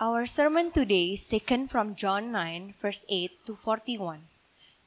[0.00, 4.30] Our sermon today is taken from John 9, verse 8 to 41.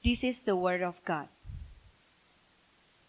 [0.06, 1.28] This is the Word of God.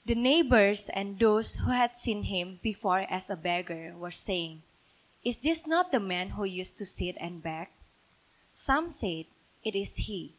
[0.04, 4.62] The neighbors and those who had seen him before as a beggar were saying,
[5.22, 7.68] Is this not the man who used to sit and beg?
[8.52, 9.26] Some said,
[9.62, 10.34] It is he.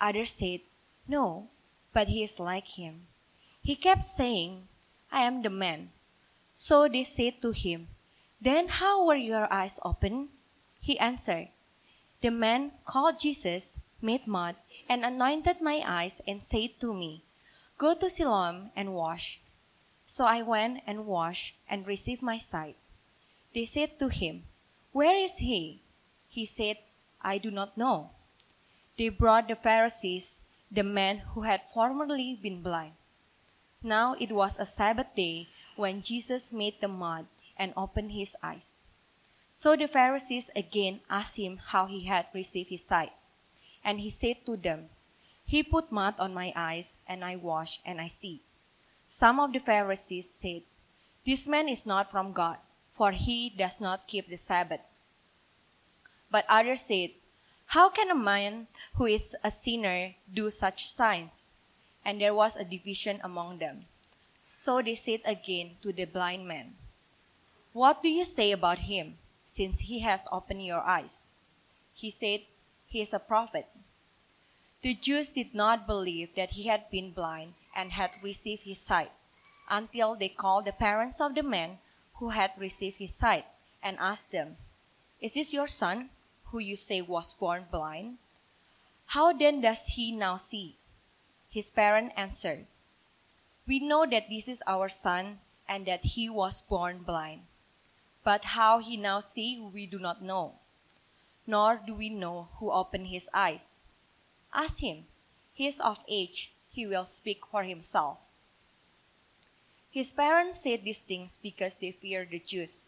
[0.00, 0.60] Others said,
[1.08, 1.48] No,
[1.92, 3.10] but he is like him.
[3.60, 4.68] He kept saying,
[5.10, 5.90] I am the man.
[6.54, 7.88] So they said to him,
[8.40, 10.28] Then how were your eyes opened?
[10.88, 11.48] He answered,
[12.22, 14.56] The man called Jesus made mud
[14.88, 17.24] and anointed my eyes and said to me,
[17.76, 19.42] Go to Siloam and wash.
[20.06, 22.78] So I went and washed and received my sight.
[23.54, 24.44] They said to him,
[24.92, 25.82] Where is he?
[26.30, 26.78] He said,
[27.20, 28.08] I do not know.
[28.96, 30.40] They brought the Pharisees
[30.72, 32.94] the man who had formerly been blind.
[33.82, 37.26] Now it was a Sabbath day when Jesus made the mud
[37.58, 38.80] and opened his eyes.
[39.58, 43.10] So the Pharisees again asked him how he had received his sight.
[43.82, 44.86] And he said to them,
[45.44, 48.42] He put mud on my eyes, and I washed, and I see.
[49.08, 50.62] Some of the Pharisees said,
[51.26, 52.58] This man is not from God,
[52.94, 54.82] for he does not keep the Sabbath.
[56.30, 57.10] But others said,
[57.74, 61.50] How can a man who is a sinner do such signs?
[62.04, 63.86] And there was a division among them.
[64.50, 66.74] So they said again to the blind man,
[67.72, 69.18] What do you say about him?
[69.48, 71.30] Since he has opened your eyes.
[71.94, 72.40] He said,
[72.86, 73.66] He is a prophet.
[74.82, 79.10] The Jews did not believe that he had been blind and had received his sight
[79.70, 81.78] until they called the parents of the man
[82.16, 83.46] who had received his sight
[83.82, 84.58] and asked them,
[85.18, 86.10] Is this your son,
[86.52, 88.18] who you say was born blind?
[89.16, 90.76] How then does he now see?
[91.48, 92.66] His parents answered,
[93.66, 97.47] We know that this is our son and that he was born blind.
[98.24, 100.54] But how he now see, we do not know,
[101.46, 103.80] nor do we know who opened his eyes.
[104.52, 105.06] Ask him.
[105.52, 108.18] He is of age, he will speak for himself.
[109.90, 112.86] His parents said these things because they feared the Jews.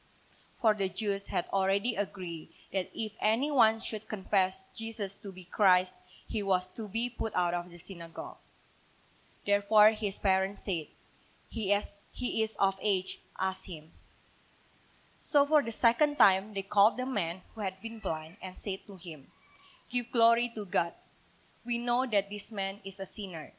[0.61, 6.03] For the Jews had already agreed that if anyone should confess Jesus to be Christ,
[6.29, 8.37] he was to be put out of the synagogue.
[9.47, 10.87] Therefore his parents said,
[11.49, 13.91] He is, he is of age, ask him.
[15.21, 18.81] So for the second time they called the man who had been blind and said
[18.87, 19.27] to him,
[19.91, 20.95] Give glory to God.
[21.63, 23.53] We know that this man is a sinner.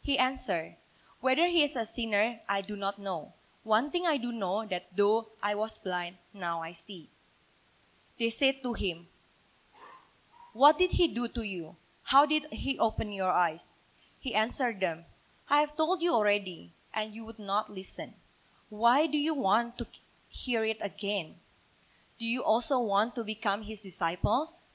[0.00, 0.76] He answered,
[1.20, 3.32] Whether he is a sinner, I do not know.
[3.64, 7.10] One thing I do know that though I was blind, now I see.
[8.16, 9.08] They said to him,
[10.52, 11.74] What did he do to you?
[12.04, 13.76] How did he open your eyes?
[14.20, 15.06] He answered them,
[15.50, 18.14] I have told you already, and you would not listen.
[18.68, 19.86] Why do you want to
[20.28, 21.34] hear it again.
[22.18, 24.70] Do you also want to become his disciples?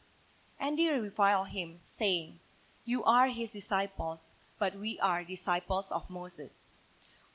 [0.59, 2.40] And they revile him, saying,
[2.86, 6.68] You are his disciples, but we are disciples of Moses.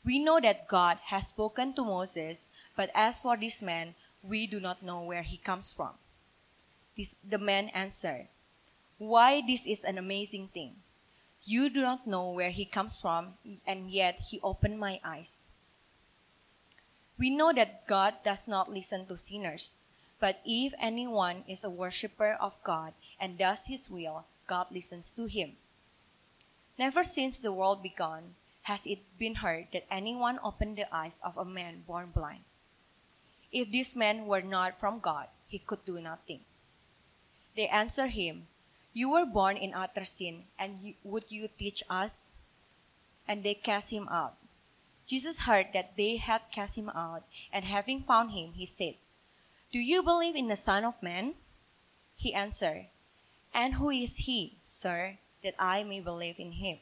[0.05, 4.61] We know that God has spoken to Moses, but as for this man, we do
[4.61, 5.91] not know where he comes from.
[6.97, 8.29] This, the man answered,
[8.97, 10.77] Why, this is an amazing thing.
[11.45, 13.35] You do not know where he comes from,
[13.67, 15.49] and yet he opened my eyes.
[17.19, 19.75] We know that God does not listen to sinners,
[20.21, 25.27] but if anyone is a worshiper of God and does his will, God listens to
[25.27, 25.56] him.
[26.79, 31.37] Never since the world began has it been heard that anyone opened the eyes of
[31.37, 32.45] a man born blind.
[33.50, 36.41] If this man were not from God, he could do nothing.
[37.56, 38.47] They answer him,
[38.93, 42.31] You were born in utter sin, and would you teach us?
[43.27, 44.37] And they cast him out.
[45.09, 48.93] Jesus heard that they had cast him out, and having found him, he said,
[49.73, 51.33] Do you believe in the Son of Man?
[52.15, 52.89] He answered,
[53.55, 56.81] And who is he, sir, that I may believe in him?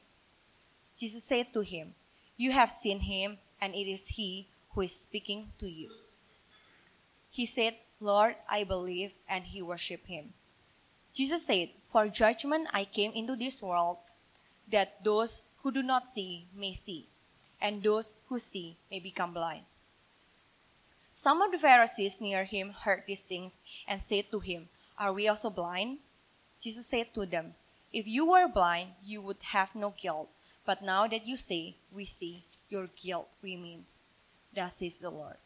[0.98, 1.94] Jesus said to him,
[2.36, 5.91] You have seen him, and it is he who is speaking to you.
[7.31, 10.34] He said, Lord, I believe, and he worshipped him.
[11.12, 13.98] Jesus said, For judgment I came into this world,
[14.68, 17.06] that those who do not see may see
[17.60, 19.62] and those who see may become blind.
[21.12, 24.68] Some of the Pharisees near him heard these things and said to him,
[24.98, 25.98] Are we also blind?
[26.60, 27.54] Jesus said to them,
[27.92, 30.28] If you were blind, you would have no guilt.
[30.66, 34.09] But now that you say, We see, your guilt remains.
[34.54, 35.36] Thus says the Lord.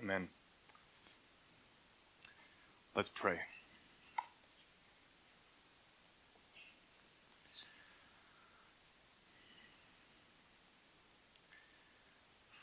[0.00, 0.28] Amen.
[2.94, 3.38] Let's pray.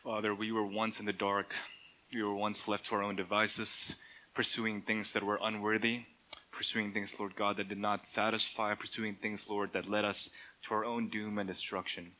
[0.04, 1.54] Father, we were once in the dark.
[2.12, 3.96] We were once left to our own devices,
[4.34, 6.06] pursuing things that were unworthy,
[6.52, 10.32] pursuing things, Lord God, that did not satisfy, pursuing things, Lord, that led us
[10.64, 12.14] to our own doom and destruction.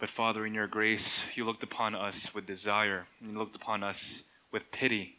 [0.00, 3.82] But Father, in your grace, you looked upon us with desire, and you looked upon
[3.82, 5.16] us with pity,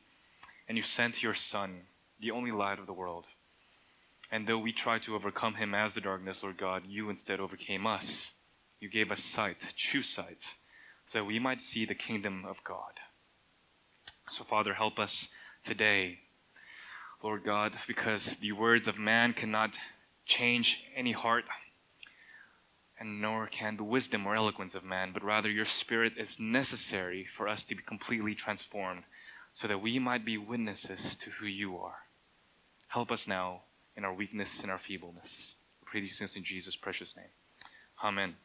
[0.68, 1.82] and you sent your Son,
[2.20, 3.28] the only light of the world.
[4.32, 7.86] And though we tried to overcome him as the darkness, Lord God, you instead overcame
[7.86, 8.32] us.
[8.80, 10.56] You gave us sight, true sight,
[11.08, 13.00] so we might see the kingdom of God.
[14.30, 15.30] So, Father, help us
[15.64, 16.20] today,
[17.24, 19.78] Lord God, because the words of man cannot
[20.26, 21.46] change any heart
[23.00, 27.26] and nor can the wisdom or eloquence of man, but rather your Spirit is necessary
[27.26, 29.04] for us to be completely transformed,
[29.54, 32.00] so that we might be witnesses to who you are.
[32.90, 33.62] Help us now
[33.96, 35.56] in our weakness and our feebleness.
[35.82, 37.30] We pray these things in Jesus' precious name.
[38.04, 38.36] Amen.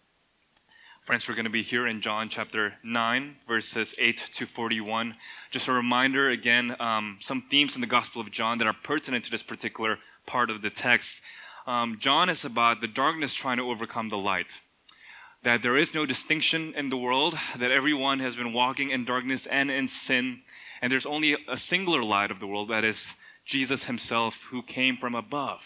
[1.04, 5.16] Friends, we're going to be here in John chapter 9, verses 8 to 41.
[5.50, 9.24] Just a reminder again, um, some themes in the Gospel of John that are pertinent
[9.24, 11.20] to this particular part of the text
[11.66, 14.60] um, John is about the darkness trying to overcome the light.
[15.42, 19.46] That there is no distinction in the world, that everyone has been walking in darkness
[19.46, 20.42] and in sin,
[20.80, 23.14] and there's only a singular light of the world, that is
[23.44, 25.62] Jesus himself, who came from above.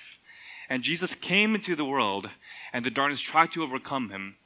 [0.68, 2.30] And Jesus came into the world,
[2.72, 4.36] and the darkness tried to overcome him,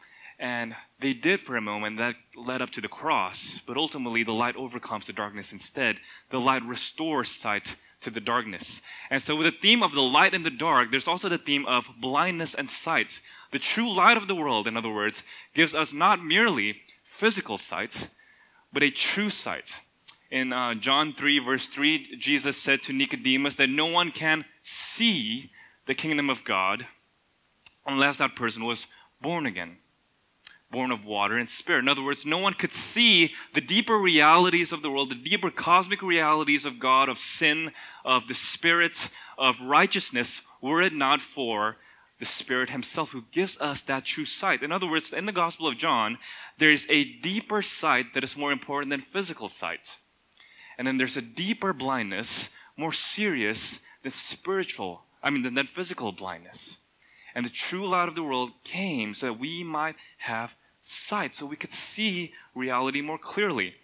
[0.41, 1.99] and they did for a moment.
[1.99, 5.99] That led up to the cross, but ultimately the light overcomes the darkness instead.
[6.31, 8.81] The light restores sight to the darkness.
[9.11, 11.67] And so, with the theme of the light and the dark, there's also the theme
[11.67, 13.21] of blindness and sight.
[13.53, 15.23] The true light of the world, in other words,
[15.55, 18.09] gives us not merely physical sight,
[18.73, 19.81] but a true sight.
[20.31, 25.51] In uh, John 3, verse 3, Jesus said to Nicodemus that no one can see
[25.87, 26.87] the kingdom of God
[27.85, 28.87] unless that person was
[29.21, 29.79] born again
[30.70, 31.81] born of water and spirit.
[31.81, 35.50] In other words, no one could see the deeper realities of the world, the deeper
[35.50, 37.72] cosmic realities of God, of sin,
[38.05, 41.76] of the spirit, of righteousness, were it not for
[42.20, 44.62] the Spirit Himself who gives us that true sight.
[44.62, 46.19] In other words, in the Gospel of John,
[46.58, 49.96] there is a deeper sight that is more important than physical sight.
[50.78, 56.12] And then there's a deeper blindness, more serious than spiritual, I mean, than, than physical
[56.12, 56.76] blindness.
[57.34, 61.47] And the true light of the world came so that we might have sight, so
[61.47, 63.75] we could see reality more clearly.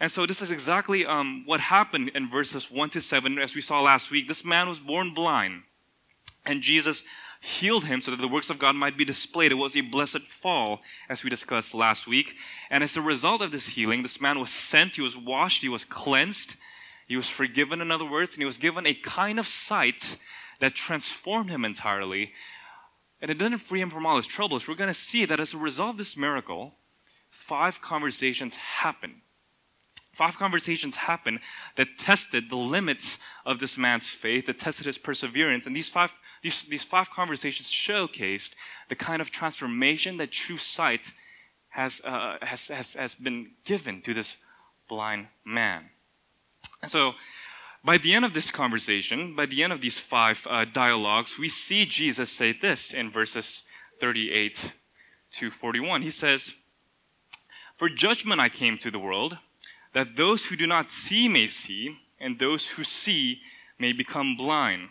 [0.00, 3.60] And so this is exactly um, what happened in verses 1 to 7, as we
[3.60, 4.28] saw last week.
[4.28, 5.62] This man was born blind,
[6.44, 7.04] and Jesus
[7.40, 9.50] healed him so that the works of God might be displayed.
[9.50, 12.34] It was a blessed fall, as we discussed last week.
[12.70, 15.68] And as a result of this healing, this man was sent, he was washed, he
[15.68, 16.54] was cleansed,
[17.08, 20.16] he was forgiven, in other words, and he was given a kind of sight
[20.60, 22.32] that transformed him entirely
[23.22, 24.66] and it didn't free him from all his troubles.
[24.66, 26.74] We're going to see that as a result of this miracle,
[27.30, 29.22] five conversations happen.
[30.12, 31.38] Five conversations happen
[31.76, 35.66] that tested the limits of this man's faith, that tested his perseverance.
[35.66, 38.50] And these five, these, these five conversations showcased
[38.88, 41.12] the kind of transformation that true sight
[41.70, 44.36] has, uh, has, has, has been given to this
[44.88, 45.84] blind man.
[46.82, 47.14] And so,
[47.84, 51.48] by the end of this conversation, by the end of these five uh, dialogues, we
[51.48, 53.62] see Jesus say this in verses
[54.00, 54.72] 38
[55.32, 56.02] to 41.
[56.02, 56.54] He says,
[57.76, 59.38] For judgment I came to the world,
[59.94, 63.40] that those who do not see may see, and those who see
[63.78, 64.88] may become blind.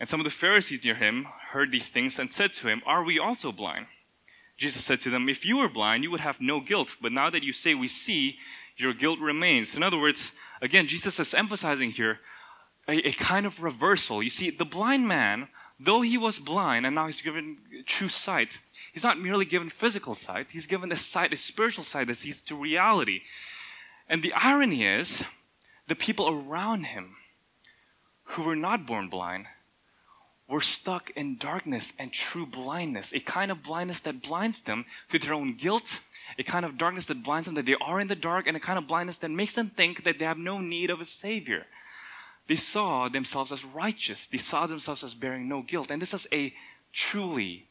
[0.00, 3.04] And some of the Pharisees near him heard these things and said to him, Are
[3.04, 3.86] we also blind?
[4.56, 7.28] Jesus said to them, If you were blind, you would have no guilt, but now
[7.30, 8.38] that you say we see,
[8.76, 9.76] your guilt remains.
[9.76, 12.20] In other words, again, Jesus is emphasizing here
[12.88, 14.22] a, a, kind of reversal.
[14.22, 15.48] You see, the blind man,
[15.78, 18.58] though he was blind and now he's given true sight,
[18.92, 22.40] he's not merely given physical sight, he's given a sight, a spiritual sight that sees
[22.42, 23.20] to reality.
[24.08, 25.22] And the irony is,
[25.86, 27.16] the people around him
[28.24, 29.46] who were not born blind
[30.48, 35.18] were stuck in darkness and true blindness, a kind of blindness that blinds them to
[35.18, 36.00] their own guilt
[36.38, 38.60] a kind of darkness that blinds them that they are in the dark, and a
[38.60, 41.66] kind of blindness that makes them think that they have no need of a Savior.
[42.48, 45.90] They saw themselves as righteous, they saw themselves as bearing no guilt.
[45.90, 46.52] And this is a
[46.92, 47.66] truly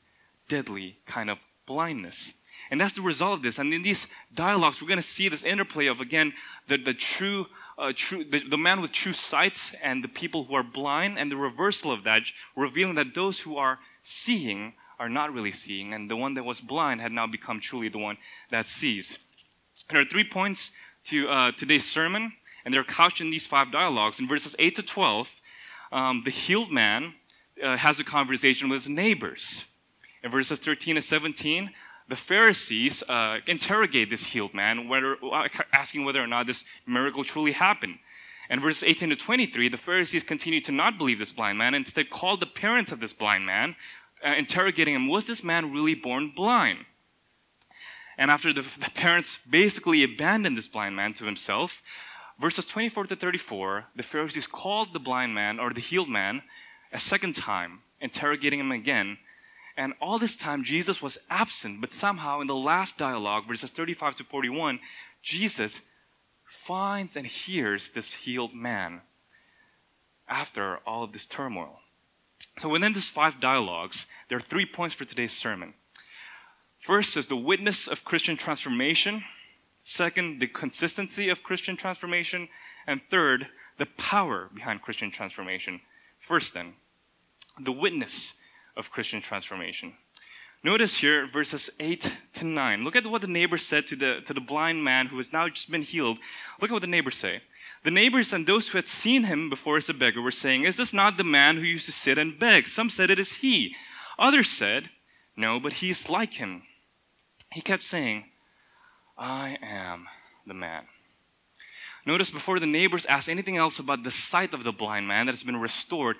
[0.48, 2.34] deadly kind of blindness.
[2.70, 3.60] And that's the result of this.
[3.60, 6.34] And in these dialogues, we're going to see this interplay of, again,
[6.68, 7.48] the, the true,
[7.78, 11.32] uh, true the, the man with true sight and the people who are blind, and
[11.32, 12.24] the reversal of that,
[12.56, 16.62] revealing that those who are seeing are not really seeing, and the one that was
[16.62, 18.18] blind had now become truly the one
[18.50, 19.20] that sees.
[19.90, 20.72] There are three points
[21.06, 22.34] to uh, today's sermon,
[22.66, 24.20] and they're couched in these five dialogues.
[24.20, 25.30] In verses 8 to 12,
[25.92, 27.14] um, the healed man
[27.64, 29.66] uh, has a conversation with his neighbors.
[30.24, 31.72] In verses 13 to 17,
[32.10, 35.18] the Pharisees uh, interrogate this healed man, whether,
[35.74, 38.00] asking whether or not this miracle truly happened.
[38.50, 42.10] And verses 18 to 23, the Pharisees continue to not believe this blind man, instead
[42.10, 43.76] call the parents of this blind man,
[44.26, 46.80] uh, interrogating him, was this man really born blind?
[48.18, 51.84] And after the, the parents basically abandoned this blind man to himself,
[52.40, 56.42] verses 24 to 34, the Pharisees called the blind man or the healed man
[56.92, 59.18] a second time, interrogating him again.
[59.76, 64.16] And all this time, Jesus was absent, but somehow in the last dialogue, verses 35
[64.16, 64.80] to 41,
[65.22, 65.82] Jesus
[66.44, 69.02] finds and hears this healed man
[70.28, 71.80] after all of this turmoil.
[72.58, 75.74] So within these five dialogues, there are three points for today's sermon.
[76.80, 79.24] First is the witness of Christian transformation.
[79.82, 82.50] Second, the consistency of Christian transformation.
[82.88, 83.48] And third,
[83.78, 85.82] the power behind Christian transformation.
[86.20, 86.74] First, then,
[87.60, 88.34] the witness
[88.76, 89.94] of Christian transformation.
[90.64, 92.84] Notice here verses 8 to 9.
[92.84, 95.48] Look at what the neighbor said to the, to the blind man who has now
[95.48, 96.18] just been healed.
[96.60, 97.42] Look at what the neighbors say.
[97.84, 100.78] The neighbors and those who had seen him before as a beggar were saying, Is
[100.78, 102.68] this not the man who used to sit and beg?
[102.68, 103.76] Some said it is he.
[104.20, 104.90] Others said,
[105.36, 106.64] No, but he is like him.
[107.52, 108.26] He kept saying,
[109.18, 110.08] I am
[110.46, 110.84] the man.
[112.06, 115.34] Notice before the neighbors asked anything else about the sight of the blind man that
[115.34, 116.16] has been restored,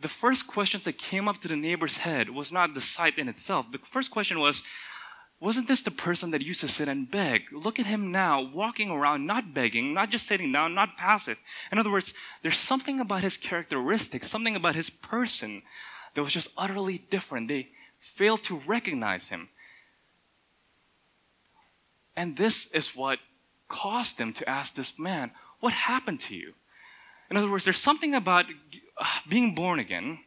[0.00, 3.28] the first questions that came up to the neighbor's head was not the sight in
[3.28, 3.66] itself.
[3.70, 4.62] The first question was,
[5.42, 7.42] wasn't this the person that used to sit and beg?
[7.50, 11.36] Look at him now, walking around, not begging, not just sitting down, not passive.
[11.72, 15.62] In other words, there's something about his characteristics, something about his person
[16.14, 17.48] that was just utterly different.
[17.48, 19.48] They failed to recognize him.
[22.14, 23.18] And this is what
[23.68, 26.52] caused them to ask this man, What happened to you?
[27.30, 28.44] In other words, there's something about
[28.96, 30.20] uh, being born again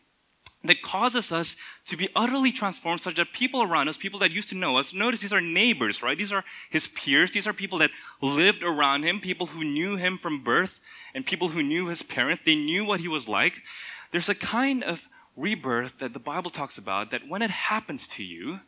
[0.67, 1.55] that causes us
[1.87, 4.93] to be utterly transformed such that people around us, people that used to know us,
[4.93, 6.17] notice these are neighbors, right?
[6.17, 7.31] These are his peers.
[7.31, 7.91] These are people that
[8.21, 10.79] lived around him, people who knew him from birth,
[11.13, 12.41] and people who knew his parents.
[12.41, 13.61] They knew what he was like.
[14.11, 18.23] There's a kind of rebirth that the Bible talks about that when it happens to
[18.23, 18.59] you,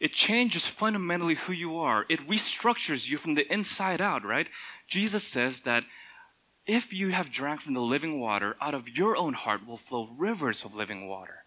[0.00, 2.04] it changes fundamentally who you are.
[2.08, 4.48] It restructures you from the inside out, right?
[4.88, 5.84] Jesus says that
[6.66, 10.08] if you have drank from the living water, out of your own heart will flow
[10.16, 11.44] rivers of living water.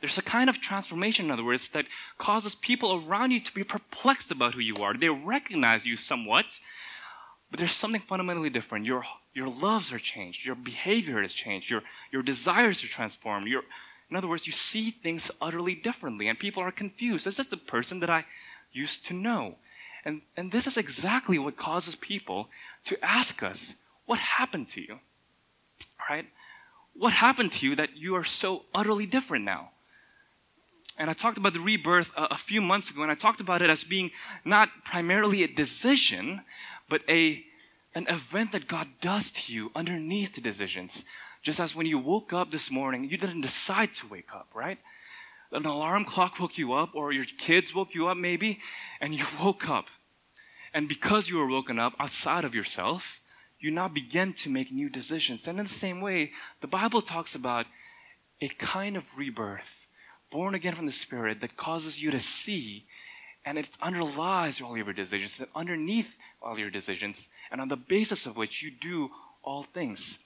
[0.00, 1.86] There's a kind of transformation, in other words, that
[2.18, 4.94] causes people around you to be perplexed about who you are.
[4.94, 6.58] They recognize you somewhat,
[7.50, 8.84] but there's something fundamentally different.
[8.84, 13.48] Your, your loves are changed, your behavior has changed, your, your desires are transformed.
[13.48, 13.62] Your,
[14.10, 17.26] in other words, you see things utterly differently, and people are confused.
[17.26, 18.26] Is this the person that I
[18.72, 19.56] used to know?
[20.04, 22.48] And, and this is exactly what causes people
[22.84, 23.74] to ask us,
[24.06, 24.98] what happened to you?
[26.08, 26.26] Right?
[26.94, 29.70] What happened to you that you are so utterly different now?
[30.96, 33.62] And I talked about the rebirth a, a, few months ago, and I talked about
[33.62, 34.10] it as being
[34.44, 36.42] not primarily a decision,
[36.88, 37.44] but a,
[37.94, 41.04] an event that God does to you underneath the decisions.
[41.42, 44.78] Just as when you woke up this morning, you didn't decide to wake up, right?
[45.50, 48.60] An alarm clock woke you up, or your kids woke you up maybe,
[49.00, 49.86] and you woke up.
[50.72, 53.20] And because you were woken up outside of yourself,
[53.64, 55.48] you now begin to make new decisions.
[55.48, 57.64] And in the same way, the Bible talks about
[58.42, 59.86] a kind of rebirth,
[60.30, 62.84] born again from the Spirit, that causes you to see,
[63.42, 68.26] and it underlies all your decisions, and underneath all your decisions, and on the basis
[68.26, 69.10] of which you do
[69.42, 70.18] all things.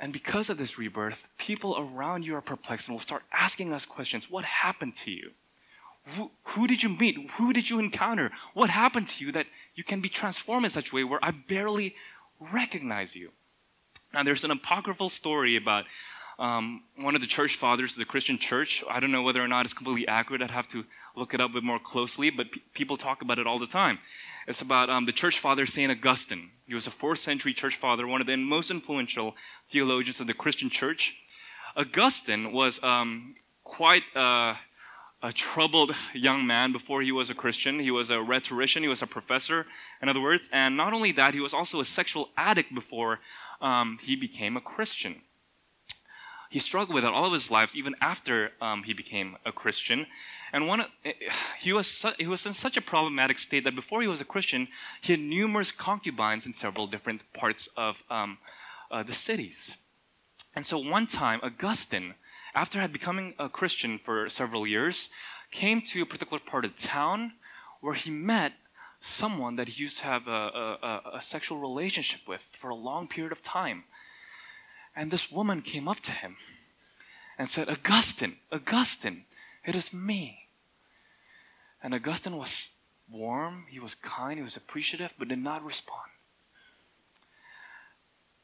[0.00, 3.86] And because of this rebirth, people around you are perplexed and will start asking us
[3.86, 5.30] questions What happened to you?
[6.16, 7.30] Who, who, did you meet?
[7.36, 8.30] Who did you encounter?
[8.52, 11.30] What happened to you that you can be transformed in such a way where I
[11.30, 11.94] barely
[12.40, 13.30] recognize you.
[14.12, 15.84] Now, there's an apocryphal story about
[16.38, 18.82] um, one of the church fathers of the Christian church.
[18.90, 20.42] I don't know whether or not it's completely accurate.
[20.42, 20.84] I'd have to
[21.16, 23.66] look it up a bit more closely, but pe- people talk about it all the
[23.66, 23.98] time.
[24.48, 25.90] It's about um, the church father, St.
[25.90, 26.50] Augustine.
[26.66, 29.34] He was a fourth century church father, one of the most influential
[29.70, 31.16] theologians of the Christian church.
[31.76, 34.54] Augustine was um, quite uh,
[35.24, 37.80] a troubled young man before he was a Christian.
[37.80, 39.66] He was a rhetorician, he was a professor,
[40.02, 40.50] in other words.
[40.52, 43.20] And not only that, he was also a sexual addict before
[43.62, 45.22] um, he became a Christian.
[46.50, 50.06] He struggled with it all of his life, even after um, he became a Christian.
[50.52, 50.84] And one,
[51.58, 54.68] he, was he was in such a problematic state that before he was a Christian,
[55.00, 58.36] he had numerous concubines in several different parts of um,
[58.90, 59.78] uh, the cities.
[60.54, 62.14] And so one time, Augustine,
[62.54, 65.08] after had becoming a Christian for several years,
[65.50, 67.32] came to a particular part of town
[67.80, 68.52] where he met
[69.00, 73.06] someone that he used to have a, a, a, sexual relationship with for a long
[73.06, 73.84] period of time.
[74.96, 76.36] And this woman came up to him
[77.36, 79.24] and said, Augustine, Augustine,
[79.66, 80.48] it is me.
[81.82, 82.68] And Augustine was
[83.10, 86.10] warm, he was kind, he was appreciative, but did not respond.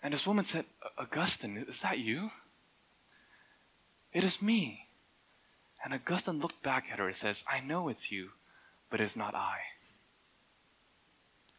[0.02, 0.66] And this woman said,
[0.98, 2.30] Augustine, is that you?
[4.12, 4.86] It is me.
[5.82, 8.30] And Augustine looked back at her and says, I know it's you,
[8.90, 9.58] but it's not I.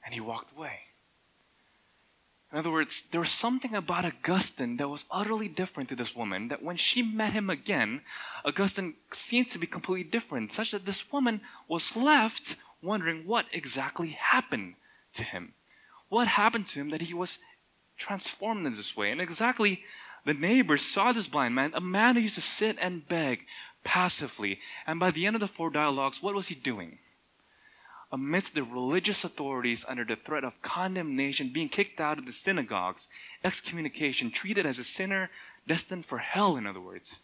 [0.06, 0.80] And he walked away.
[2.52, 6.50] In other words, there was something about Augustine that was utterly different to this woman,
[6.50, 8.02] that when she met him again,
[8.44, 11.40] Augustine seemed to be completely different, such that this woman
[11.70, 14.76] was left wondering what exactly happened
[15.14, 15.54] to him.
[16.10, 17.40] What happened to him that he was
[17.98, 19.12] transformed in this way?
[19.12, 19.84] And exactly
[20.26, 23.46] the neighbors saw this blind man, a man who used to sit and beg
[23.84, 24.60] passively.
[24.86, 27.00] And by the end of the four dialogues, what was he doing?
[28.12, 33.08] amidst the religious authorities under the threat of condemnation, being kicked out of the synagogues,
[33.44, 35.30] excommunication, treated as a sinner
[35.68, 37.20] destined for hell, in other words.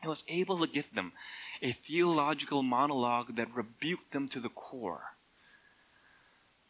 [0.00, 1.12] He was able to give them
[1.60, 5.12] a theological monologue that rebuked them to the core.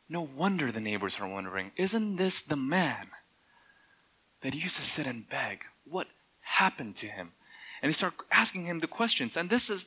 [0.09, 3.09] No wonder the neighbors are wondering isn't this the man
[4.43, 5.61] that he used to sit and beg?
[5.85, 6.09] What
[6.41, 7.33] happened to him?
[7.83, 9.37] And they start asking him the questions.
[9.37, 9.87] And this is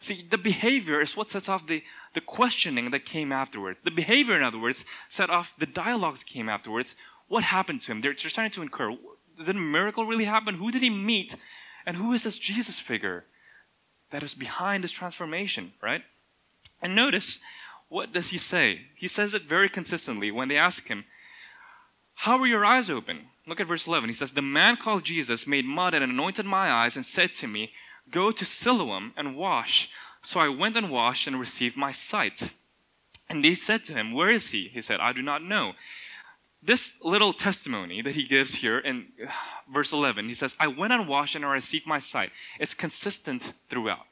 [0.00, 1.82] See, the behavior is what sets off the,
[2.14, 3.82] the questioning that came afterwards.
[3.82, 6.94] The behavior, in other words, set off the dialogues that came afterwards.
[7.26, 8.00] What happened to him?
[8.00, 8.96] They're, they're starting to incur.
[9.36, 10.54] Did a miracle really happen?
[10.54, 11.34] Who did he meet?
[11.84, 13.24] And who is this Jesus figure
[14.10, 16.02] that is behind this transformation, right?
[16.80, 17.40] And notice,
[17.88, 18.82] what does he say?
[18.94, 21.06] He says it very consistently when they ask him,
[22.14, 23.26] How were your eyes open?
[23.48, 24.10] Look at verse 11.
[24.10, 27.46] He says, The man called Jesus made mud and anointed my eyes and said to
[27.46, 27.72] me,
[28.10, 29.90] Go to Siloam and wash.
[30.22, 32.52] So I went and washed and received my sight.
[33.28, 34.68] And they said to him, Where is he?
[34.68, 35.72] He said, I do not know.
[36.62, 39.30] This little testimony that he gives here in uh,
[39.72, 42.30] verse 11, he says, I went and washed and I received my sight.
[42.58, 44.06] It's consistent throughout.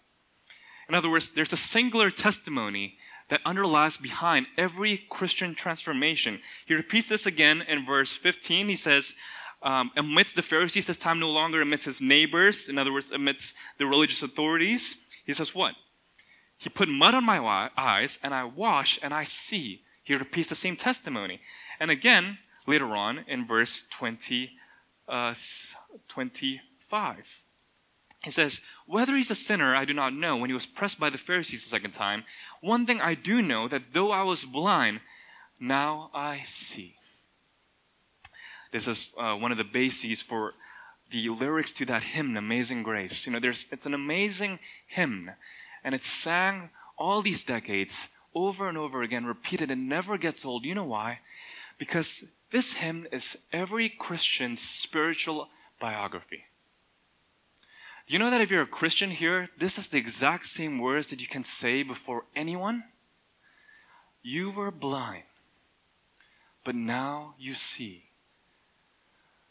[0.88, 2.96] In other words, there's a singular testimony
[3.28, 6.40] that underlies behind every Christian transformation.
[6.66, 8.68] He repeats this again in verse 15.
[8.68, 9.14] He says,
[9.62, 13.54] um, amidst the Pharisees, this time no longer amidst his neighbors, in other words, amidst
[13.78, 14.96] the religious authorities.
[15.24, 15.74] He says, What?
[16.58, 19.82] He put mud on my eyes, and I wash, and I see.
[20.02, 21.40] He repeats the same testimony.
[21.80, 24.52] And again, later on in verse 20,
[25.08, 25.34] uh,
[26.08, 27.42] 25,
[28.22, 30.36] he says, Whether he's a sinner, I do not know.
[30.36, 32.24] When he was pressed by the Pharisees the second time,
[32.60, 35.00] one thing I do know that though I was blind,
[35.58, 36.94] now I see.
[38.72, 40.54] This is uh, one of the bases for
[41.10, 43.26] the lyrics to that hymn, Amazing Grace.
[43.26, 45.30] You know, there's, it's an amazing hymn,
[45.84, 50.64] and it's sang all these decades over and over again, repeated, and never gets old.
[50.64, 51.20] You know why?
[51.78, 55.48] Because this hymn is every Christian's spiritual
[55.80, 56.44] biography.
[58.06, 61.20] You know that if you're a Christian here, this is the exact same words that
[61.20, 62.84] you can say before anyone?
[64.22, 65.24] You were blind,
[66.64, 68.04] but now you see.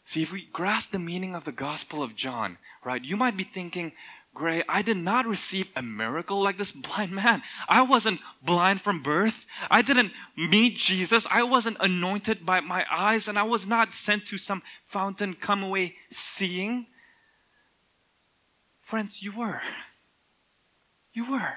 [0.04, 3.44] See, if we grasp the meaning of the Gospel of John, right, you might be
[3.44, 3.92] thinking,
[4.32, 7.42] Gray, I did not receive a miracle like this blind man.
[7.68, 9.46] I wasn't blind from birth.
[9.70, 11.26] I didn't meet Jesus.
[11.30, 15.62] I wasn't anointed by my eyes, and I was not sent to some fountain, come
[15.62, 16.86] away seeing.
[18.86, 19.60] Friends, you were.
[21.12, 21.54] You were.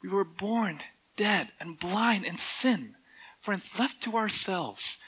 [0.00, 0.78] We were born
[1.16, 2.94] dead and blind in sin.
[3.40, 4.98] Friends, left to ourselves,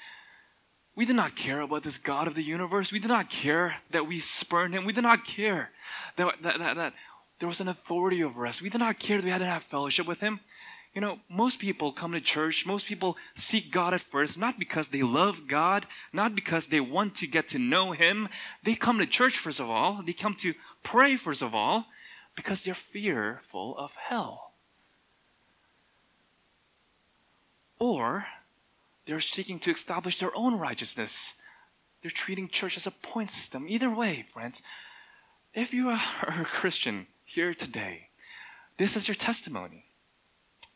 [0.96, 2.90] we did not care about this God of the universe.
[2.90, 4.84] We did not care that we spurned him.
[4.84, 5.70] We did not care
[6.16, 6.94] that, that, that, that
[7.38, 8.60] there was an authority over us.
[8.60, 10.40] We did not care that we had to have fellowship with him.
[10.94, 14.90] You know, most people come to church, most people seek God at first, not because
[14.90, 18.28] they love God, not because they want to get to know Him.
[18.62, 20.02] They come to church, first of all.
[20.06, 20.54] They come to
[20.84, 21.86] pray, first of all,
[22.36, 24.52] because they're fearful of hell.
[27.80, 28.26] Or
[29.06, 31.34] they're seeking to establish their own righteousness.
[32.02, 33.66] They're treating church as a point system.
[33.68, 34.62] Either way, friends,
[35.54, 38.10] if you are a Christian here today,
[38.78, 39.83] this is your testimony.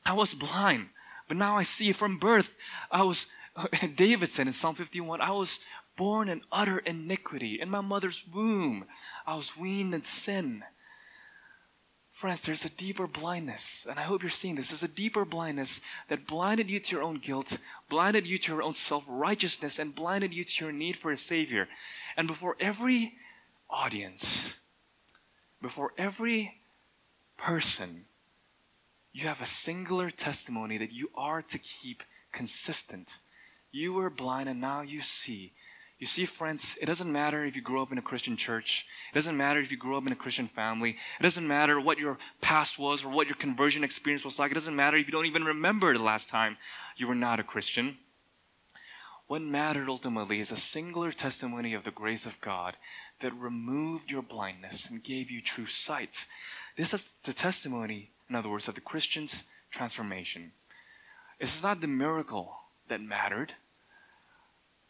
[0.08, 0.88] I was blind,
[1.28, 2.56] but now I see from birth.
[2.90, 3.26] I was,
[3.94, 5.60] David said in Psalm 51, I was
[5.98, 7.60] born in utter iniquity.
[7.60, 8.86] In my mother's womb,
[9.26, 10.64] I was weaned in sin.
[12.10, 14.70] Friends, there's a deeper blindness, and I hope you're seeing this.
[14.70, 17.58] There's a deeper blindness that blinded you to your own guilt,
[17.90, 21.18] blinded you to your own self righteousness, and blinded you to your need for a
[21.18, 21.68] Savior.
[22.16, 23.12] And before every
[23.68, 24.54] audience,
[25.60, 26.54] before every
[27.36, 28.06] person,
[29.18, 32.02] you have a singular testimony that you are to keep
[32.32, 33.08] consistent.
[33.72, 35.52] You were blind and now you see.
[35.98, 38.86] You see, friends, it doesn't matter if you grew up in a Christian church.
[39.12, 40.90] It doesn't matter if you grew up in a Christian family.
[41.18, 44.52] It doesn't matter what your past was or what your conversion experience was like.
[44.52, 46.56] It doesn't matter if you don't even remember the last time
[46.96, 47.96] you were not a Christian.
[49.26, 52.76] What mattered ultimately is a singular testimony of the grace of God
[53.20, 56.26] that removed your blindness and gave you true sight.
[56.76, 60.52] This is the testimony, in other words, of the Christian's transformation.
[61.38, 62.56] It's not the miracle
[62.88, 63.54] that mattered.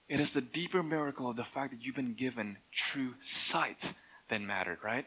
[0.09, 3.93] It is the deeper miracle of the fact that you've been given true sight
[4.29, 5.07] that mattered, right?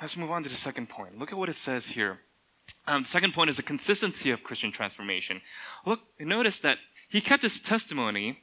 [0.00, 1.18] Let's move on to the second point.
[1.18, 2.20] Look at what it says here.
[2.86, 5.40] Um, the second point is the consistency of Christian transformation.
[5.84, 8.40] Look, notice that he kept his testimony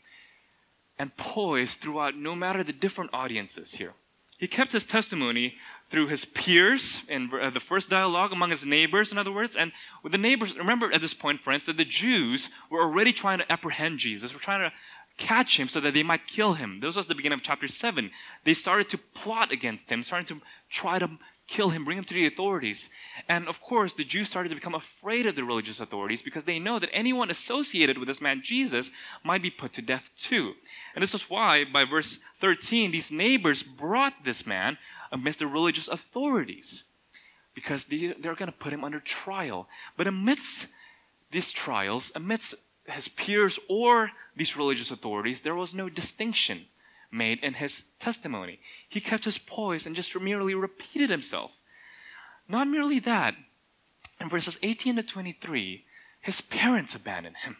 [0.97, 3.93] and poise throughout no matter the different audiences here.
[4.37, 5.55] He kept his testimony
[5.89, 9.55] through his peers in uh, the first dialogue among his neighbors, in other words.
[9.55, 13.39] And with the neighbors, remember at this point, friends, that the Jews were already trying
[13.39, 14.75] to apprehend Jesus, were trying to
[15.17, 16.79] catch him so that they might kill him.
[16.79, 18.09] This was the beginning of chapter 7.
[18.43, 21.09] They started to plot against him, starting to try to
[21.47, 22.89] kill him, bring him to the authorities.
[23.27, 26.57] And of course, the Jews started to become afraid of the religious authorities because they
[26.57, 28.91] know that anyone associated with this man Jesus
[29.23, 30.53] might be put to death too.
[30.95, 34.77] And this is why, by verse 13, these neighbors brought this man
[35.13, 36.83] amidst the religious authorities
[37.53, 39.69] because they, they're going to put him under trial.
[39.95, 40.67] But amidst
[41.31, 46.65] these trials, amidst his peers or these religious authorities, there was no distinction
[47.11, 48.59] made in his testimony.
[48.89, 51.51] He kept his poise and just merely repeated himself.
[52.49, 53.35] Not merely that,
[54.19, 55.85] in verses 18 to 23,
[56.21, 57.57] his parents abandoned him.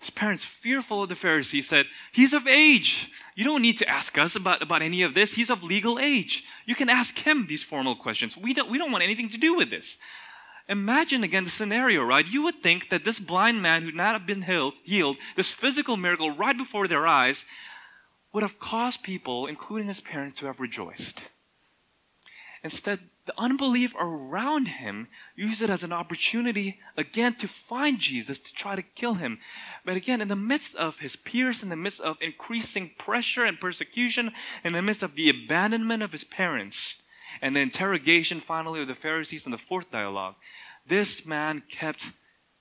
[0.00, 3.12] His parents, fearful of the Pharisees, said, He's of age.
[3.34, 5.34] You don't need to ask us about, about any of this.
[5.34, 6.44] He's of legal age.
[6.64, 8.36] You can ask him these formal questions.
[8.36, 9.98] We don't, we don't want anything to do with this.
[10.68, 12.26] Imagine again the scenario, right?
[12.26, 15.52] You would think that this blind man who would not have been healed, healed, this
[15.52, 17.44] physical miracle right before their eyes,
[18.32, 21.22] would have caused people, including his parents, to have rejoiced.
[22.62, 28.52] Instead, the unbelief around him used it as an opportunity again to find Jesus, to
[28.52, 29.38] try to kill him.
[29.84, 33.60] But again, in the midst of his peers, in the midst of increasing pressure and
[33.60, 34.32] persecution,
[34.64, 36.96] in the midst of the abandonment of his parents,
[37.40, 40.34] and the interrogation finally of the Pharisees in the fourth dialogue,
[40.84, 42.10] this man kept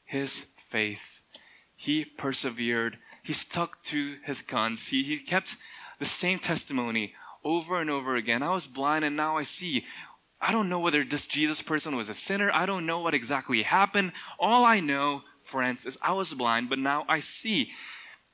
[0.05, 1.21] his faith.
[1.75, 4.89] He persevered he stuck to his guns.
[4.89, 5.55] He, he kept
[5.97, 8.43] the same testimony over and over again.
[8.43, 9.85] I was blind and now I see.
[10.41, 12.49] I don't know whether this Jesus person was a sinner.
[12.53, 14.13] I don't know what exactly happened.
[14.39, 17.71] All I know, friends, is I was blind, but now I see.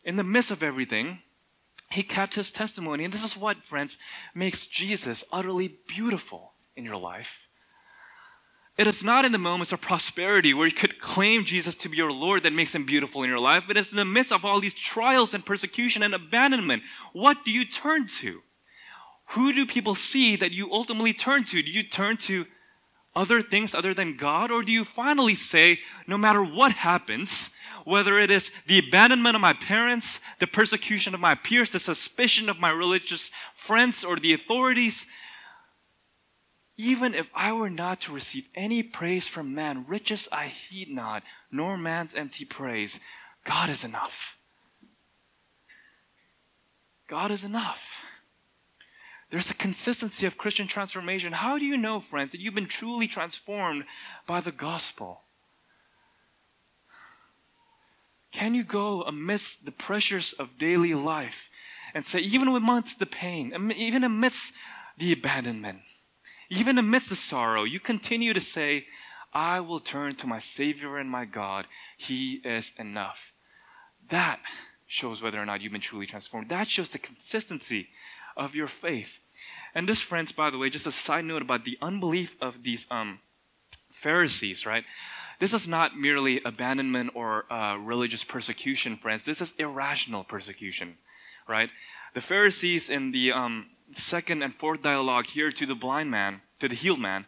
[0.04, 1.20] In the midst of everything,
[1.89, 3.04] he kept his testimony.
[3.04, 3.98] And this is what, friends,
[4.36, 7.48] makes Jesus utterly beautiful in your life.
[8.78, 11.98] It is not in the moments of prosperity where you could claim Jesus to be
[11.98, 13.63] your Lord that makes him beautiful in your life.
[13.68, 16.84] But It is in the midst of all these trials and persecution and abandonment.
[17.13, 18.41] What do you turn to?
[19.30, 21.64] Who do people see that you ultimately turn to?
[21.64, 22.46] Do you turn to
[23.16, 24.52] other things other than God?
[24.52, 27.50] Or do you finally say, no matter what happens,
[27.86, 32.50] whether it is the abandonment of my parents, the persecution of my peers, the suspicion
[32.50, 35.06] of my religious friends or the authorities,
[36.78, 41.24] even if I were not to receive any praise from man, riches I heed not,
[41.52, 43.00] nor man's empty praise.
[43.46, 44.36] God is enough.
[47.08, 48.02] God is enough.
[49.30, 51.34] There's a consistency of Christian transformation.
[51.34, 53.86] How do you know, friends, that you've been truly transformed
[54.28, 55.22] by the gospel?
[58.32, 61.50] Can you go amidst the pressures of daily life
[61.94, 64.54] and say, even amidst the pain, even amidst
[64.98, 65.80] the abandonment,
[66.50, 68.86] even amidst the sorrow, you continue to say,
[69.34, 71.66] I will turn to my Savior and my God.
[71.98, 73.34] He is enough.
[74.10, 74.40] That
[74.86, 76.50] shows whether or not you've been truly transformed.
[76.50, 77.88] That shows the consistency
[78.36, 79.19] of your faith.
[79.74, 82.88] And this, friends, by the way, just a side note about the unbelief of these
[82.89, 83.19] um,
[83.91, 84.86] Pharisees, right?
[85.39, 89.26] This is not merely abandonment or uh, religious persecution, friends.
[89.26, 90.98] This is irrational persecution,
[91.48, 91.69] right?
[92.13, 96.69] The Pharisees in the um, second and fourth dialogue here to the blind man, to
[96.69, 97.26] the healed man,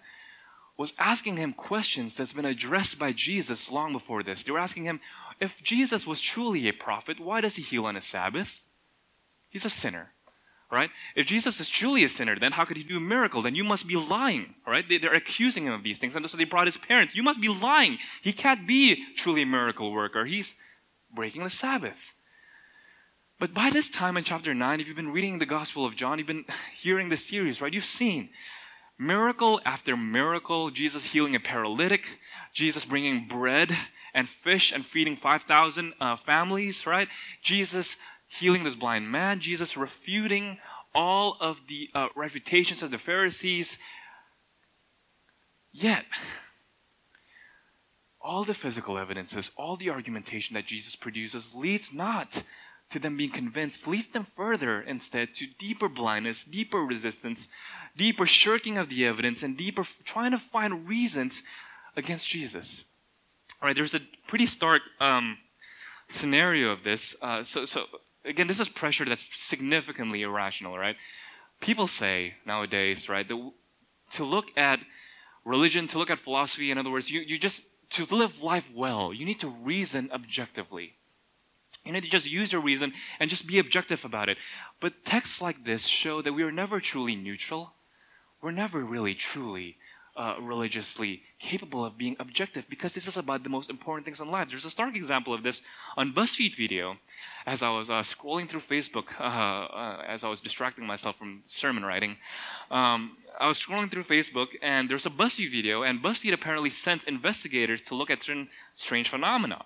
[0.78, 4.44] was asking him questions that's been addressed by Jesus long before this.
[4.44, 5.02] They were asking him,
[5.40, 8.62] if Jesus was truly a prophet, why does he heal on a Sabbath?
[9.50, 10.12] He's a sinner,
[10.72, 10.90] right?
[11.16, 13.42] If Jesus is truly a sinner, then how could he do a miracle?
[13.42, 14.88] Then you must be lying, right?
[14.88, 16.16] They, are accusing him of these things.
[16.16, 17.16] And so they brought his parents.
[17.16, 18.00] You must be lying.
[18.22, 20.26] He can't be truly a miracle worker.
[20.26, 20.56] He's
[21.14, 21.98] breaking the Sabbath.
[23.40, 26.18] But by this time in chapter 9, if you've been reading the Gospel of John,
[26.18, 27.74] you've been hearing the series, right?
[27.74, 28.30] You've seen
[29.00, 32.20] miracle after miracle Jesus healing a paralytic,
[32.52, 33.78] Jesus bringing bread
[34.14, 37.08] and fish and feeding 5,000 uh, families, right?
[37.44, 37.96] Jesus
[38.28, 40.58] healing this blind man, Jesus refuting
[40.94, 43.78] all of the uh, refutations of the Pharisees.
[45.72, 46.06] Yet,
[48.20, 52.44] all the physical evidences, all the argumentation that Jesus produces leads not
[52.90, 57.50] to them being convinced, leads them further instead to deeper blindness, deeper resistance,
[57.96, 61.44] deeper shirking of the evidence, and deeper f- trying to find reasons
[61.96, 62.86] against Jesus.
[63.62, 65.38] All right, there's a pretty stark um,
[66.08, 67.16] scenario of this.
[67.22, 67.86] Uh, so, so
[68.28, 70.96] again, this is pressure that's significantly irrational, right?
[71.60, 73.52] People say nowadays, right, that
[74.12, 74.80] to look at
[75.46, 79.14] religion, to look at philosophy, in other words, you, you just to live life well,
[79.14, 80.94] you need to reason objectively.
[81.86, 84.38] You need to just use your reason and just be objective about it.
[84.82, 87.74] But texts like this show that we are never truly neutral.
[88.42, 89.78] We're never really truly
[90.18, 94.32] uh, religiously capable of being objective because this is about the most important things in
[94.32, 94.50] life.
[94.50, 95.62] There's a stark example of this
[95.96, 96.98] on BuzzFeed video
[97.46, 101.44] as I was uh, scrolling through Facebook uh, uh, as I was distracting myself from
[101.46, 102.18] sermon writing.
[102.72, 107.04] Um, I was scrolling through Facebook and there's a BuzzFeed video, and BuzzFeed apparently sends
[107.04, 109.66] investigators to look at certain strange phenomena.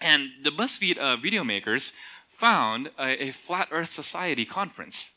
[0.00, 1.92] And the BuzzFeed uh, video makers
[2.26, 5.10] found a, a Flat Earth Society conference.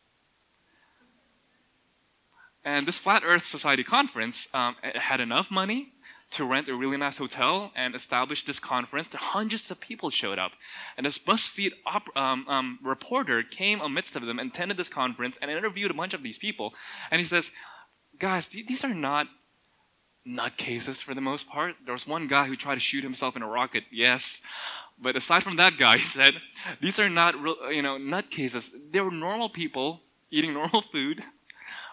[2.66, 5.94] And this Flat Earth Society conference um, had enough money
[6.32, 9.10] to rent a really nice hotel and establish this conference.
[9.14, 10.54] Hundreds of people showed up.
[10.98, 15.52] And this BuzzFeed op- um, um, reporter came amidst of them attended this conference and
[15.52, 16.74] interviewed a bunch of these people.
[17.12, 17.52] And he says,
[18.20, 19.28] guys, these are not
[20.28, 21.76] nutcases for the most part.
[21.86, 24.42] There was one guy who tried to shoot himself in a rocket, yes.
[25.00, 26.36] But aside from that guy, he said,
[26.82, 27.36] these are not,
[27.72, 28.72] you know, nutcases.
[28.92, 31.24] They were normal people eating normal food,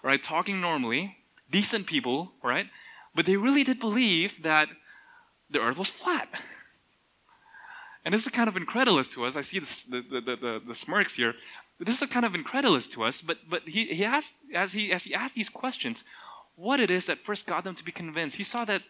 [0.02, 1.16] right, talking normally,
[1.50, 2.66] decent people, right?
[3.14, 4.68] But they really did believe that
[5.50, 6.28] the earth was flat.
[8.02, 9.36] And this is kind of incredulous to us.
[9.36, 11.34] I see the, the, the, the, smirks here.
[11.78, 15.04] This is kind of incredulous to us, but, but he, he asked, as he, as
[15.04, 16.02] he asked these questions,
[16.56, 18.36] what it is that first got them to be convinced.
[18.36, 18.82] He saw that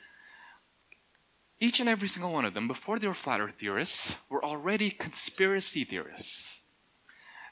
[1.58, 4.90] each and every single one of them, before they were flat earth theorists, were already
[4.90, 6.59] conspiracy theorists.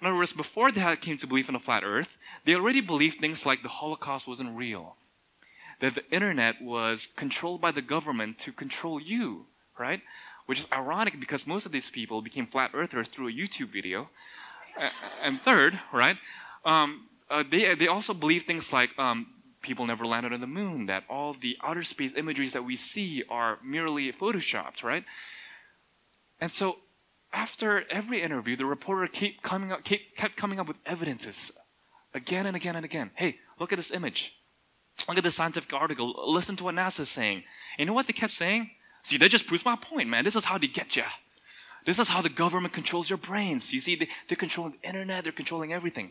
[0.01, 3.19] In other words, before they came to believe in a flat earth, they already believed
[3.19, 4.97] things like the Holocaust wasn't real,
[5.81, 9.47] that the internet was controlled by the government to control you,
[9.79, 10.03] right?
[10.47, 14.09] Which is ironic because most of these people became flat earthers through a YouTube video.
[15.23, 16.17] and third, right,
[16.65, 19.27] um, uh, they, they also believe things like um,
[19.63, 23.25] people never landed on the moon, that all the outer space imageries that we see
[23.29, 25.05] are merely photoshopped, right?
[26.41, 26.79] And so
[27.33, 31.53] after every interview, the reporter kept coming up, kept, kept coming up with evidences
[32.15, 33.11] again and again and again.
[33.15, 34.35] Hey, look at this image.
[35.07, 36.15] Look at this scientific article.
[36.33, 37.45] Listen to what NASA's saying.
[37.79, 38.71] You know what they kept saying?
[39.03, 40.25] See, that just proves my point, man.
[40.25, 41.05] This is how they get you.
[41.87, 43.73] This is how the government controls your brains.
[43.73, 46.11] You see, they, they're controlling the internet, they're controlling everything.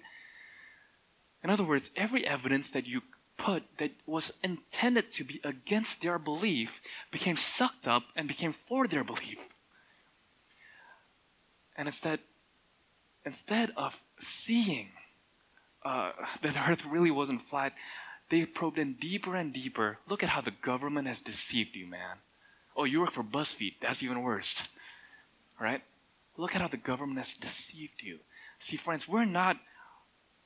[1.43, 3.01] In other words, every evidence that you
[3.37, 8.87] put that was intended to be against their belief became sucked up and became for
[8.87, 9.37] their belief.
[11.77, 12.19] And instead,
[13.25, 14.89] instead of seeing
[15.85, 16.11] uh,
[16.41, 17.73] that the earth really wasn't flat,
[18.29, 19.99] they probed in deeper and deeper.
[20.09, 22.17] Look at how the government has deceived you, man.
[22.75, 23.75] Oh, you work for BuzzFeed.
[23.81, 24.67] That's even worse.
[25.59, 25.81] Right?
[26.35, 28.19] Look at how the government has deceived you.
[28.59, 29.57] See, friends, we're not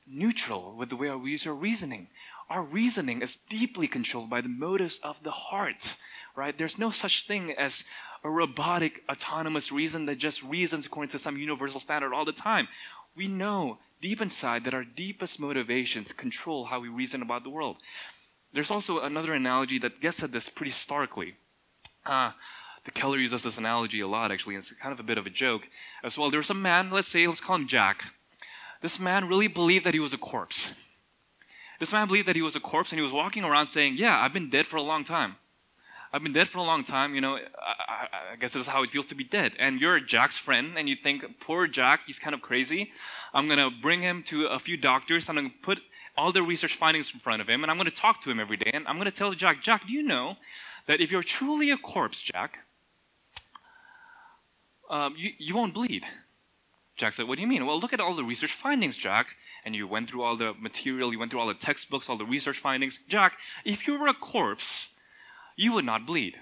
[0.06, 2.08] neutral with the way we use our reasoning.
[2.52, 5.96] Our reasoning is deeply controlled by the motives of the heart,
[6.36, 6.56] right?
[6.56, 7.84] There's no such thing as
[8.22, 12.68] a robotic, autonomous reason that just reasons according to some universal standard all the time.
[13.16, 17.78] We know deep inside that our deepest motivations control how we reason about the world.
[18.52, 21.36] There's also another analogy that gets at this pretty starkly.
[22.04, 22.32] Uh,
[22.84, 25.24] the Keller uses this analogy a lot, actually, and it's kind of a bit of
[25.24, 25.62] a joke
[26.04, 26.30] as well.
[26.30, 28.04] There's a man, let's say, let's call him Jack.
[28.82, 30.72] This man really believed that he was a corpse.
[31.82, 34.16] This man believed that he was a corpse and he was walking around saying, Yeah,
[34.16, 35.34] I've been dead for a long time.
[36.12, 37.12] I've been dead for a long time.
[37.16, 37.40] You know, I,
[37.88, 39.54] I, I, guess this is how it feels to be dead.
[39.58, 42.92] And you're Jack's friend, and you think, poor Jack, he's kind of crazy.
[43.34, 45.28] I'm going to bring him to a few doctors.
[45.28, 45.80] I'm going to put
[46.16, 48.38] all the research findings in front of him, and I'm going to talk to him
[48.38, 48.70] every day.
[48.72, 50.36] And I'm going to tell Jack, Jack, do you know
[50.86, 52.58] that if you're truly a corpse, Jack,
[54.88, 56.04] um, you, you won't bleed?
[57.02, 57.66] Jack said, What do you mean?
[57.66, 59.34] Well, look at all the research findings, Jack.
[59.64, 62.24] And you went through all the material, you went through all the textbooks, all the
[62.24, 63.00] research findings.
[63.08, 64.86] Jack, if you were a corpse,
[65.56, 66.36] you would not bleed.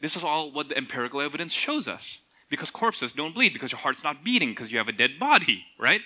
[0.00, 2.18] This is all what the empirical evidence shows us.
[2.48, 5.64] Because corpses don't bleed, because your heart's not beating, because you have a dead body,
[5.80, 6.02] right?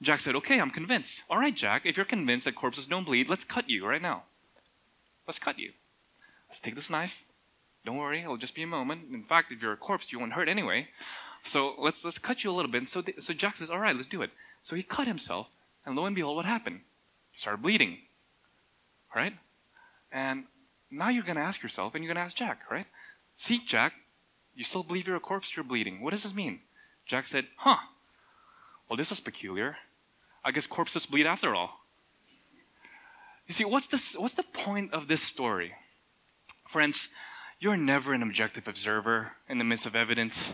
[0.00, 1.24] Jack said, Okay, I'm convinced.
[1.28, 4.22] All right, Jack, if you're convinced that corpses don't bleed, let's cut you right now.
[5.26, 5.72] Let's cut you.
[6.48, 7.24] Let's take this knife.
[7.84, 9.02] Don't worry, it'll just be a moment.
[9.12, 10.88] In fact, if you're a corpse, you won't hurt anyway.
[11.42, 12.88] So let's let's cut you a little bit.
[12.88, 14.30] So so Jack says, all right, let's do it.
[14.62, 15.48] So he cut himself,
[15.84, 16.80] and lo and behold, what happened?
[17.32, 17.98] He started bleeding.
[19.14, 19.34] All right,
[20.10, 20.44] and
[20.90, 22.86] now you're going to ask yourself, and you're going to ask Jack, right?
[23.34, 23.94] See, Jack,
[24.54, 25.56] you still believe you're a corpse?
[25.56, 26.00] You're bleeding.
[26.00, 26.60] What does this mean?
[27.06, 27.78] Jack said, huh.
[28.88, 29.76] Well, this is peculiar.
[30.44, 31.80] I guess corpses bleed after all.
[33.46, 35.72] You see, what's, this, what's the point of this story?
[36.66, 37.08] Friends,
[37.64, 40.52] you're never an objective observer in the midst of evidence.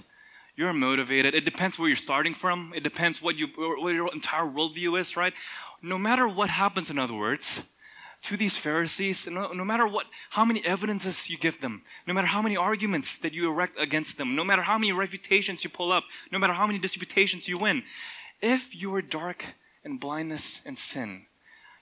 [0.54, 1.34] You're motivated.
[1.34, 2.72] It depends where you're starting from.
[2.72, 5.32] It depends what, you, what your entire worldview is, right?
[5.82, 7.64] No matter what happens, in other words,
[8.22, 12.28] to these Pharisees, no, no matter what, how many evidences you give them, no matter
[12.28, 15.90] how many arguments that you erect against them, no matter how many refutations you pull
[15.90, 17.82] up, no matter how many disputations you win,
[18.40, 19.44] if you are dark
[19.84, 21.26] in blindness and sin,